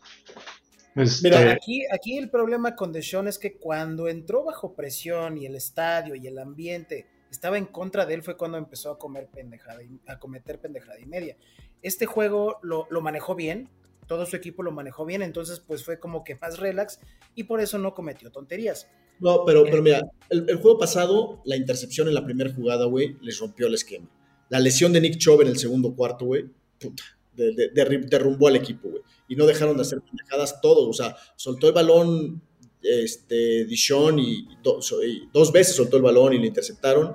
[0.96, 5.46] Este, Mira, aquí, aquí el problema con Deshaun es que cuando entró bajo presión y
[5.46, 9.28] el estadio y el ambiente estaba en contra de él fue cuando empezó a comer
[9.28, 11.38] pendejada y, a cometer pendejada y media.
[11.82, 13.70] Este juego lo, lo manejó bien,
[14.08, 17.00] todo su equipo lo manejó bien, entonces pues fue como que más relax
[17.36, 18.90] y por eso no cometió tonterías.
[19.20, 23.18] No, pero, pero mira, el, el juego pasado, la intercepción en la primera jugada, güey,
[23.22, 24.08] les rompió el esquema.
[24.50, 26.46] La lesión de Nick Chubb en el segundo cuarto, güey,
[26.80, 27.04] puta,
[27.36, 27.70] de-
[28.10, 29.04] derrumbó al equipo, güey.
[29.28, 30.88] Y no dejaron de hacer pendejadas todos.
[30.88, 32.42] O sea, soltó el balón
[32.82, 37.14] este, Dishon y, dos veces soltó el balón y le interceptaron,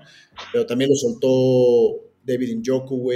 [0.52, 3.10] pero también lo soltó David Njoku.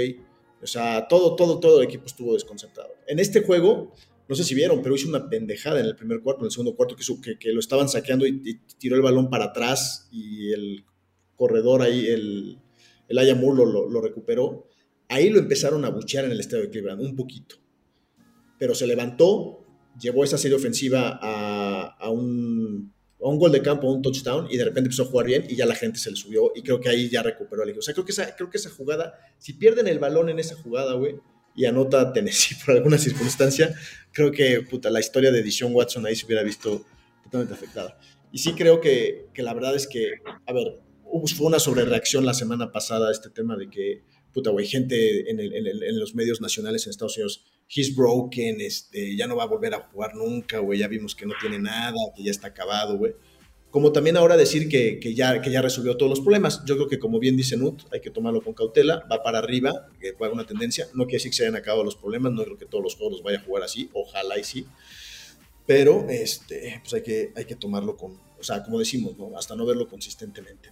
[0.61, 2.89] O sea, todo, todo, todo el equipo estuvo desconcentrado.
[3.07, 3.93] En este juego,
[4.27, 6.75] no sé si vieron, pero hizo una pendejada en el primer cuarto, en el segundo
[6.75, 10.83] cuarto, que, lo estaban saqueando y, tiró el balón para atrás y el
[11.35, 12.59] corredor ahí, el,
[13.07, 14.67] el Aya Moore lo, lo- lo recuperó.
[15.07, 17.55] Ahí lo empezaron a buchear en el estadio de Cleveland, un poquito.
[18.59, 19.58] Pero se levantó,
[19.99, 24.47] llevó esa serie ofensiva a, a un, a un gol de campo, a un touchdown,
[24.49, 26.61] y de repente empezó a jugar bien y ya la gente se le subió y
[26.61, 27.79] creo que ahí ya recuperó el equipo.
[27.79, 30.55] O sea, creo que esa, creo que esa jugada, si pierden el balón en esa
[30.55, 31.15] jugada, güey,
[31.55, 33.73] y anota Tennessee por alguna circunstancia,
[34.13, 36.85] creo que puta, la historia de Dishon Watson ahí se hubiera visto
[37.23, 37.97] totalmente afectada.
[38.31, 40.13] Y sí creo que, que la verdad es que,
[40.45, 40.79] a ver,
[41.35, 45.39] fue una sobrereacción la semana pasada a este tema de que, puta, güey, gente en,
[45.39, 49.35] el- en el- en los medios nacionales en Estados Unidos, he's broken, este, ya no
[49.35, 52.31] va a volver a jugar nunca, güey, ya vimos que no tiene nada, que ya
[52.31, 53.13] está acabado, güey.
[53.69, 56.65] Como también ahora decir que, que ya, que ya resolvió todos los problemas.
[56.65, 59.87] Yo creo que, como bien dice Nut, hay que tomarlo con cautela, va para arriba,
[60.01, 60.87] que juega una tendencia.
[60.95, 63.17] No quiere decir que se hayan acabado los problemas, no creo que todos los juegos
[63.17, 64.65] los vaya a jugar así, ojalá y sí.
[65.67, 69.37] Pero este, pues hay que, hay que tomarlo con, o sea, como decimos, ¿no?
[69.37, 70.71] hasta no verlo consistentemente.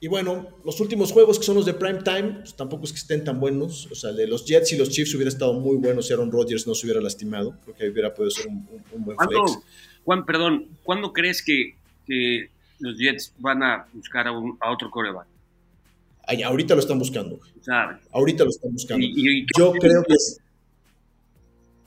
[0.00, 2.98] Y bueno, los últimos juegos que son los de prime time, pues tampoco es que
[2.98, 3.86] estén tan buenos.
[3.90, 6.66] O sea, de los Jets y los Chiefs hubiera estado muy bueno si Aaron Rodgers
[6.66, 7.56] no se hubiera lastimado.
[7.64, 9.58] Creo que hubiera podido ser un, un- un buen ¿Cuándo, flex.
[10.04, 11.76] Juan, perdón, ¿cuándo crees que,
[12.06, 15.26] que los Jets van a buscar a, un- a otro coreback?
[16.26, 17.38] Ay, ahorita lo están buscando.
[18.12, 19.04] Ahorita lo están buscando.
[19.06, 20.38] y, y- Yo creo que es.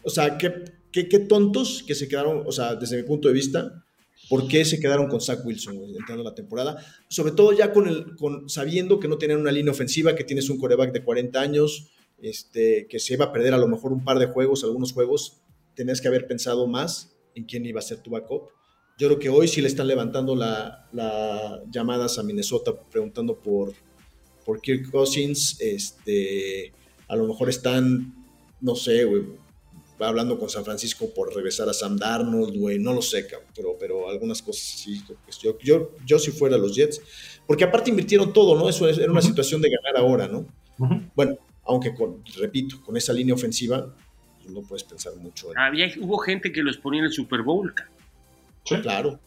[0.04, 0.54] O sea, qué,
[0.92, 3.84] qué, qué tontos que se quedaron, o sea, desde mi punto de vista,
[4.30, 6.78] ¿por qué se quedaron con Zach Wilson güey, entrando la temporada?
[7.10, 10.50] Sobre todo ya con el, con, sabiendo que no tenían una línea ofensiva, que tienes
[10.50, 14.04] un coreback de 40 años, este, que se iba a perder a lo mejor un
[14.04, 15.42] par de juegos, algunos juegos,
[15.76, 18.50] tenías que haber pensado más en quién iba a ser tu backup.
[18.98, 23.74] Yo creo que hoy sí le están levantando las la llamadas a Minnesota preguntando por,
[24.44, 25.58] por Kirk Cousins.
[25.60, 26.74] Este,
[27.08, 28.16] a lo mejor están,
[28.60, 29.24] no sé, güey,
[30.00, 33.76] hablando con San Francisco por regresar a Sam Darnold, güey, no lo sé, cabrón, pero,
[33.80, 35.02] pero algunas cosas sí.
[35.42, 37.02] Yo, yo, yo si fuera los Jets,
[37.48, 38.70] porque aparte invirtieron todo, ¿no?
[38.70, 40.46] Eso es- era una situación de ganar ahora, ¿no?
[41.16, 43.94] Bueno, aunque, con, repito, con esa línea ofensiva,
[44.42, 45.58] pues, no puedes pensar mucho en...
[45.58, 47.74] había, hubo gente que los ponía en el Super Bowl.
[47.74, 47.90] ca-
[48.66, 48.76] Sí.
[48.82, 49.20] Claro.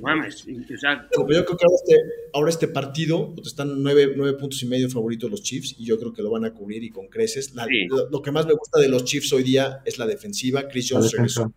[0.00, 1.96] Mames, o sea, yo creo que ahora este,
[2.32, 6.12] ahora este partido, están nueve, nueve puntos y medio favoritos los Chiefs y yo creo
[6.12, 7.54] que lo van a cubrir y con creces.
[7.54, 7.86] La- Sí.
[7.88, 10.66] lo, lo que más me gusta de los Chiefs hoy día es la defensiva.
[10.68, 11.52] Chris Jones regresó.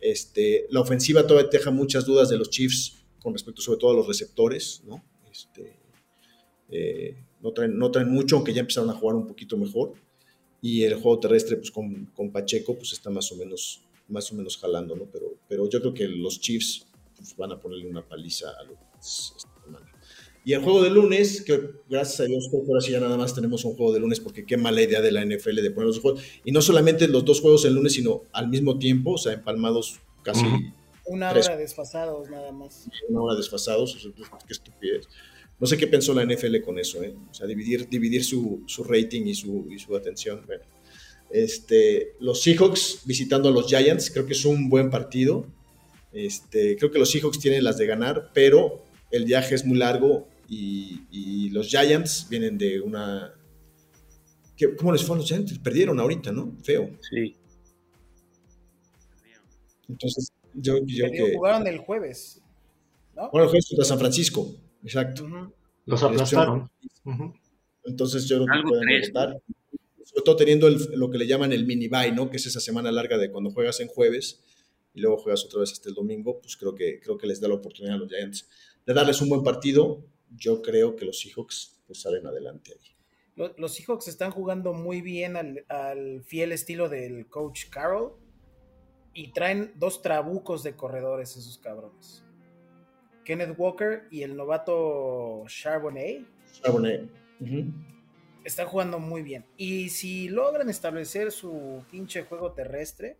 [0.00, 3.92] Este, la ofensiva todavía te deja muchas dudas de los Chiefs con respecto sobre todo
[3.92, 5.04] a los receptores, ¿no?
[5.30, 5.76] Este,
[6.70, 9.92] eh, no, traen, no traen mucho, aunque ya empezaron a jugar un poquito mejor.
[10.60, 14.34] Y el juego terrestre, pues con, con Pacheco, pues está más o menos, más o
[14.34, 15.04] menos jalando, ¿no?
[15.12, 16.86] Pero, pero yo creo que los Chiefs
[17.22, 19.86] pues, van a ponerle una paliza a los esta semana.
[20.44, 23.64] Y el juego de lunes, que gracias a Dios, ahora sí ya nada más tenemos
[23.64, 26.22] un juego de lunes, porque qué mala idea de la NFL de poner los juegos.
[26.44, 30.00] Y no solamente los dos juegos el lunes, sino al mismo tiempo, o sea, empalmados
[30.24, 30.44] casi.
[31.06, 31.46] Una Tres.
[31.46, 32.88] hora desfasados nada más.
[33.08, 33.94] una hora desfasados.
[33.94, 35.08] O sea, pues, qué estupidez.
[35.60, 37.14] No sé qué pensó la NFL con eso, ¿eh?
[37.30, 40.42] O sea, dividir, dividir su, su rating y su, y su atención.
[40.44, 40.64] Bueno.
[41.30, 45.46] Este, los Seahawks visitando a los Giants, creo que es un buen partido.
[46.12, 50.28] Este, creo que los Seahawks tienen las de ganar, pero el viaje es muy largo
[50.48, 53.34] y, y los Giants vienen de una...
[54.56, 55.58] ¿Qué- ¿Cómo les fue a los Giants?
[55.58, 56.56] Perdieron ahorita, ¿no?
[56.62, 56.90] Feo.
[57.10, 57.34] Sí.
[59.88, 61.34] Entonces, yo, yo que...
[61.34, 62.40] Jugaron el jueves.
[63.16, 63.30] ¿no?
[63.30, 65.26] Bueno, fue contra San Francisco, exacto.
[65.86, 66.70] Los aplastaron.
[67.04, 67.34] Ujú.
[67.84, 69.42] Entonces yo creo que Algo pueden rebotar.
[70.04, 72.30] Sobre todo teniendo el- lo que le llaman el mini bye, ¿no?
[72.30, 74.40] Que es esa semana larga de cuando juegas en jueves
[74.94, 77.48] y luego juegas otra vez hasta el domingo, pues creo que, creo que les da
[77.48, 78.48] la oportunidad a los Giants
[78.84, 80.04] de darles un buen partido.
[80.30, 82.96] Yo creo que los Seahawks pues salen adelante ahí.
[83.34, 88.12] Los, los Seahawks están jugando muy bien al, al fiel estilo del coach Carroll
[89.14, 92.24] y traen dos trabucos de corredores esos cabrones.
[93.24, 96.26] Kenneth Walker y el novato Charbonnet
[96.60, 97.08] Charbonnet.
[98.44, 99.44] Están jugando muy bien.
[99.56, 103.18] Y si logran establecer su pinche juego terrestre,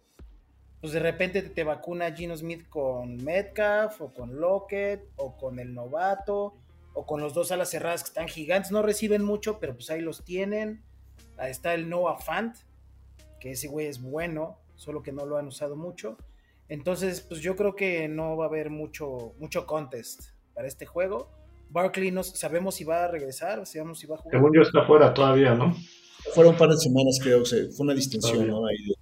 [0.82, 5.72] pues de repente te vacuna Gino Smith con Metcalf o con Lockett o con el
[5.72, 6.54] novato
[6.92, 8.70] o con los dos alas cerradas que están gigantes.
[8.72, 10.82] No reciben mucho, pero pues ahí los tienen.
[11.38, 12.54] Ahí está el Noah Fant,
[13.40, 16.18] que ese güey es bueno, solo que no lo han usado mucho.
[16.68, 21.30] Entonces, pues yo creo que no va a haber mucho, mucho contest para este juego.
[21.70, 24.38] Barkley no sabemos si va a regresar, sabemos si va a jugar.
[24.38, 25.74] Según yo está fuera todavía, ¿no?
[26.34, 28.46] Fueron un par de semanas, creo que se- fue una distinción.
[28.48, 28.66] ¿no?
[28.66, 28.94] Ahí de,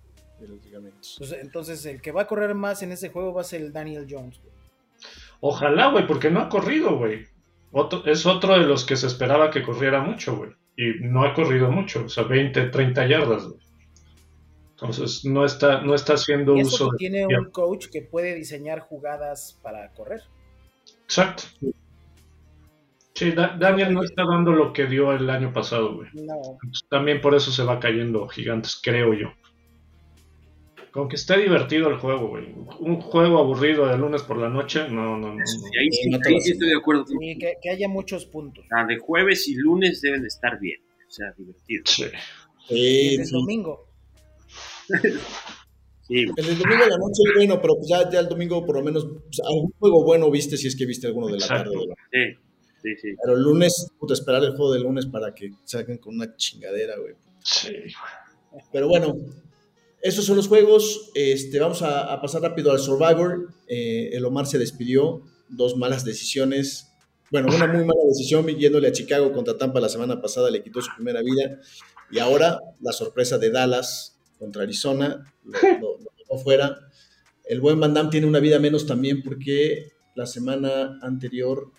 [1.41, 4.07] entonces, el que va a correr más en ese juego va a ser el Daniel
[4.09, 4.39] Jones.
[4.41, 4.53] güey.
[5.41, 7.25] Ojalá, güey, porque no ha corrido, güey.
[7.73, 10.51] Otro- es otro de los que se esperaba que corriera mucho, güey.
[10.77, 13.61] Y no ha corrido mucho, o sea, 20, 30 yardas, güey.
[14.73, 18.81] Entonces, no está, no está haciendo Y uso que tiene un coach que puede diseñar
[18.81, 20.23] jugadas para correr.
[21.05, 21.43] Exacto.
[23.15, 26.09] Sí, Da- Daniel no está dando lo que dio el año pasado, güey.
[26.15, 29.29] No, También por eso se va cayendo gigantes, creo yo.
[30.93, 32.53] Con que esté divertido el juego, güey.
[32.81, 35.41] Un juego aburrido de lunes por la noche, no, no, no.
[35.41, 37.05] ahí sí, ahí sí estoy de acuerdo.
[37.21, 38.65] y que, que haya muchos puntos.
[38.73, 40.81] Ah, de jueves y lunes deben de estar bien.
[41.07, 41.83] O sea, divertido.
[41.87, 42.05] Sí.
[42.69, 43.33] Sí, el sí.
[43.33, 43.89] domingo.
[46.03, 48.77] Sí, El domingo de la noche es bueno, pero pues ya, ya el domingo por
[48.77, 51.71] lo menos pues, algún juego bueno viste si es que viste alguno de la Exacto.
[51.73, 51.85] tarde.
[51.85, 52.41] de la- sí,
[52.83, 53.09] sí, sí.
[53.23, 56.97] Pero el lunes, puta, esperar el juego del lunes para que salgan con una chingadera,
[56.99, 57.15] güey.
[57.43, 57.73] Sí.
[58.73, 59.15] Pero bueno,
[60.03, 61.11] esos son los juegos.
[61.15, 63.53] Este, vamos a, a pasar rápido al Survivor.
[63.69, 65.23] Eh, el Omar se despidió.
[65.49, 66.89] Dos malas decisiones.
[67.31, 70.81] Bueno, una muy mala decisión yéndole a Chicago contra Tampa la semana pasada, le quitó
[70.81, 71.61] su primera vida.
[72.11, 76.79] Y ahora la sorpresa de Dallas contra Arizona, lo, dejó fuera.
[77.45, 81.71] El buen Van Damme tiene una vida menos también porque la semana anterior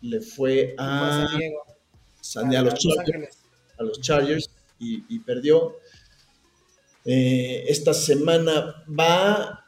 [0.00, 1.62] le fue a, San Diego,
[2.20, 3.38] San- a los Chargers
[3.78, 5.76] a los Chargers y, y perdió.
[7.04, 9.64] Eh, esta semana va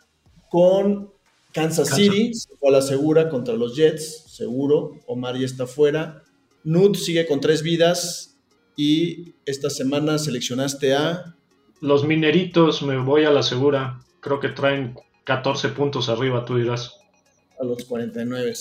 [0.51, 1.11] con
[1.53, 1.97] Kansas Kansas.
[1.97, 2.33] City,
[2.67, 4.99] a la segura contra los Jets, seguro.
[5.07, 6.23] Omar ya está fuera.
[6.65, 8.37] Nud sigue con tres vidas
[8.77, 11.37] y esta semana seleccionaste a
[11.81, 14.01] Los mineritos, me voy a la segura.
[14.21, 16.97] Creo que traen 14 puntos arriba, tú dirás.
[17.59, 18.55] a los 49.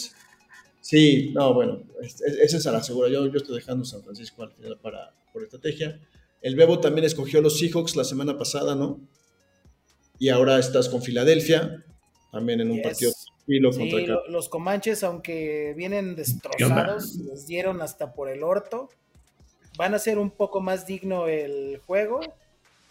[0.82, 3.10] Sí, no, bueno, es- es- esa es a la segura.
[3.10, 6.00] Yo, yo estoy dejando San Francisco al final para, por estrategia.
[6.42, 9.00] El Bebo también escogió a los Seahawks la semana pasada, ¿no?
[10.18, 11.84] Y ahora estás con Filadelfia,
[12.32, 12.84] también en un Yes.
[12.86, 18.44] partido tranquilo Sí, contra lo- los Comanches, aunque vienen destrozados, les dieron hasta por el
[18.44, 18.90] orto.
[19.78, 22.20] Van a ser un poco más digno el juego,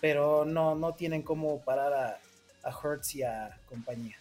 [0.01, 2.21] pero no, no tienen cómo parar a,
[2.69, 4.17] a Hurts y a compañía.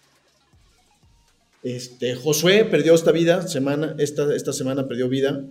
[1.64, 5.44] Este, Josué perdió esta vida, semana, esta, esta semana perdió vida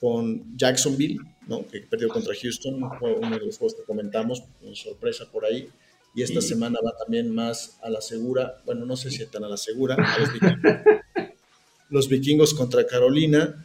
[0.00, 1.66] con Jacksonville, ¿no?
[1.66, 5.68] que perdió contra Houston, juego- uno de los juegos que comentamos, una sorpresa por ahí.
[6.14, 6.48] Y esta Sí.
[6.48, 9.94] semana va también más a la segura, bueno, no sé si tan a la segura,
[9.96, 10.80] a los vikingos,
[11.90, 13.64] los vikingos contra Carolina,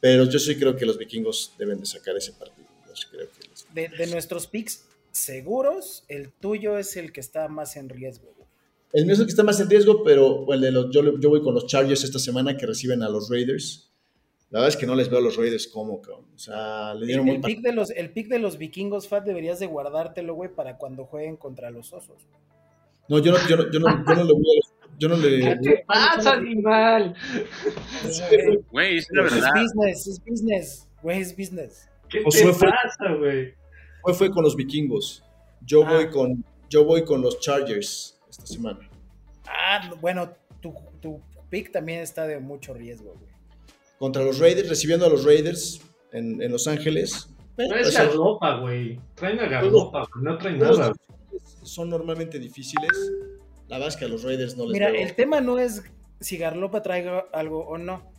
[0.00, 2.66] pero yo sí creo que los vikingos deben de sacar ese partido.
[2.88, 7.20] Yo sí creo que les- De, de nuestros picks seguros, el tuyo es el que
[7.20, 8.28] está más en riesgo.
[8.92, 11.28] El mío es el que está más en riesgo, pero el de los, yo, yo
[11.28, 13.89] voy con los Chargers esta semana que reciben a los Raiders.
[14.50, 16.26] La verdad es que no les veo a los Raiders como, cabrón.
[16.34, 19.06] O sea, le El, dieron el buen pick de los, el pick de los vikingos,
[19.08, 22.26] Fat, deberías de guardártelo, güey, para cuando jueguen contra los osos.
[23.08, 24.80] No, yo no, yo no, yo no, yo no le voy a.
[24.98, 25.84] Yo no le.
[25.86, 27.14] pasa, animal?
[28.70, 29.50] Güey, es la Es verdad.
[29.54, 31.88] business, es business, güey, es business.
[32.08, 33.54] ¿Qué Josué te fue- pasa, güey?
[34.02, 35.22] Fue, fue con los vikingos.
[35.64, 35.92] Yo Ah.
[35.94, 36.44] voy con.
[36.68, 38.88] Yo voy con los Chargers esta semana.
[39.46, 40.30] Ah, bueno,
[40.60, 43.29] tu, tu pick también está de mucho riesgo, güey.
[44.00, 45.82] Contra los Raiders, recibiendo a los Raiders
[46.12, 47.28] en, en Los Ángeles.
[47.58, 48.98] No es Garlopa, güey.
[49.14, 50.94] Traen a Garlopa, no traen nada.
[51.62, 52.90] Son normalmente difíciles.
[53.68, 55.82] La verdad es que a los Raiders no les Mira, el tema no es
[56.18, 58.10] si Garlopa traiga algo o no.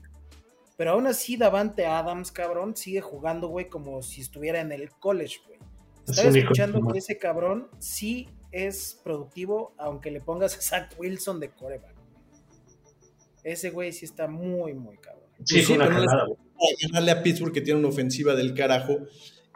[0.77, 5.39] Pero aún así, Davante Adams, cabrón, sigue jugando, güey, como si estuviera en el college,
[5.47, 5.57] güey.
[6.07, 11.49] Estaba escuchando que ese cabrón sí es productivo, aunque le pongas a Zach Wilson de
[11.49, 11.95] coreback.
[13.43, 15.20] Ese güey sí está muy, muy cabrón.
[15.45, 16.27] Sí, sí, una jalada.
[16.83, 18.99] Ganarle a Pittsburgh que tiene una ofensiva del carajo.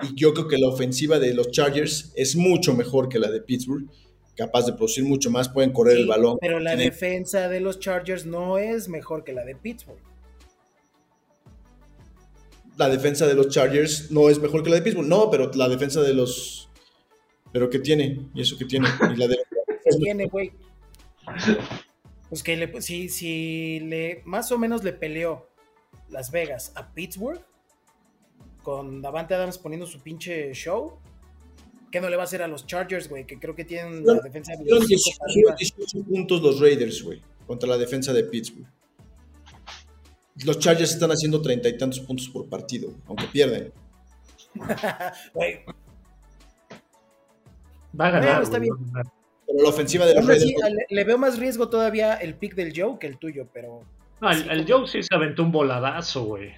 [0.01, 3.41] Y yo creo que la ofensiva de los Chargers es mucho mejor que la de
[3.41, 3.85] Pittsburgh.
[4.35, 6.37] Capaz de producir mucho más, pueden correr el balón.
[6.41, 9.99] Pero la defensa de los Chargers no es mejor que la de Pittsburgh.
[12.77, 15.07] La defensa de los Chargers no es mejor que la de Pittsburgh.
[15.07, 16.69] No, pero la defensa de los.
[17.53, 18.27] ¿Pero qué tiene?
[18.33, 18.89] ¿Y eso qué tiene?
[19.13, 19.37] ¿Y la de...
[19.85, 20.51] ¿Qué tiene, güey?
[22.27, 25.47] Pues que le, si, si le más o menos le peleó
[26.09, 27.41] Las Vegas a Pittsburgh,
[28.63, 30.97] con Davante Adams poniendo su pinche show,
[31.91, 33.25] ¿qué no le va a hacer a los Chargers, güey?
[33.25, 38.11] Que creo que tienen la defensa de 18 puntos los Raiders, güey, contra la defensa
[38.11, 38.67] de Pittsburgh.
[40.43, 43.71] Los Chargers están haciendo treinta y tantos puntos por partido, aunque pierden.
[47.97, 48.29] Va a ganar.
[48.29, 48.73] Bueno, está bien.
[49.47, 50.51] Pero la ofensiva de los Raiders.
[50.51, 53.81] le, le veo más riesgo todavía el pick del Joe que el tuyo, pero
[54.21, 56.51] No, el, el Joe sí se aventó un voladazo, güey.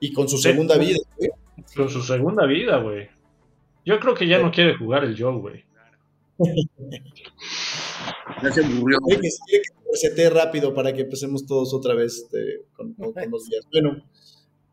[0.00, 1.30] Y con su segunda vida, güey.
[1.74, 3.08] Con su segunda vida, güey.
[3.84, 5.64] Yo creo que ya no quiere jugar el Joe, güey.
[8.42, 8.98] Ya se aburrió.
[9.08, 13.64] Hay que rápido para que empecemos todos otra vez este, con, con- con los días.
[13.72, 14.02] Bueno,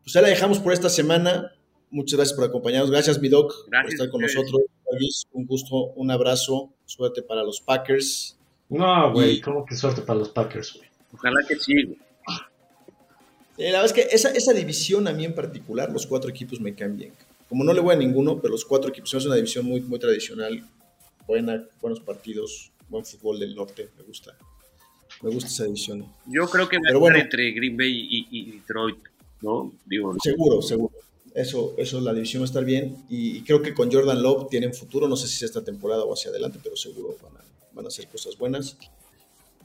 [0.02, 1.52] pues ya la dejamos por esta semana.
[1.90, 2.90] Muchas gracias por acompañarnos.
[2.90, 4.44] Gracias, mi doc, por estar con ustedes.
[4.44, 4.62] nosotros.
[4.98, 6.72] Luis, Un gusto, un abrazo.
[6.84, 8.38] Suerte para los Packers.
[8.68, 10.88] No, güey, Y- ¿cómo que suerte para los Packers, güey?
[11.14, 11.72] Ojalá que sí.
[11.84, 11.98] güey.
[13.58, 16.60] Eh, la verdad es que esa, esa división a mí en particular, los cuatro equipos
[16.60, 17.12] me caen bien.
[17.48, 19.98] Como no le voy a ninguno, pero los cuatro equipos es una división muy, muy
[19.98, 20.68] tradicional.
[21.26, 23.90] Buena, buenos partidos, buen fútbol del norte.
[23.96, 24.36] Me gusta.
[25.22, 26.06] Me gusta esa división.
[26.26, 27.18] Yo creo que va a Pero bueno.
[27.18, 28.98] entre Green Bay y, y Detroit,
[29.42, 29.72] ¿no?
[29.86, 30.92] Digo, Seguro, seguro.
[31.34, 32.96] Eso, eso, la división va a estar bien.
[33.08, 35.08] Y, creo que con Jordan Love tienen futuro.
[35.08, 38.06] No sé si esta temporada o hacia adelante, pero seguro van a, van a hacer
[38.08, 38.76] cosas buenas.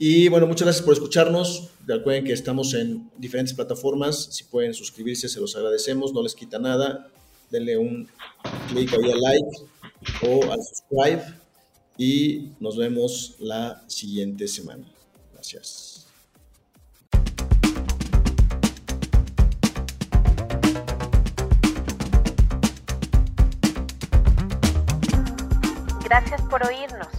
[0.02, 1.72] Y bueno, muchas gracias por escucharnos.
[1.86, 4.30] Recuerden que estamos en diferentes plataformas.
[4.32, 6.14] Si pueden suscribirse, se los agradecemos.
[6.14, 7.10] No les quita nada.
[7.52, 8.08] Denle un
[8.70, 9.47] clic ahí al like
[10.26, 11.22] o al subscribe.
[11.97, 14.86] Y nos vemos la siguiente semana.
[15.34, 16.08] Gracias.
[26.06, 27.18] Gracias por oírnos.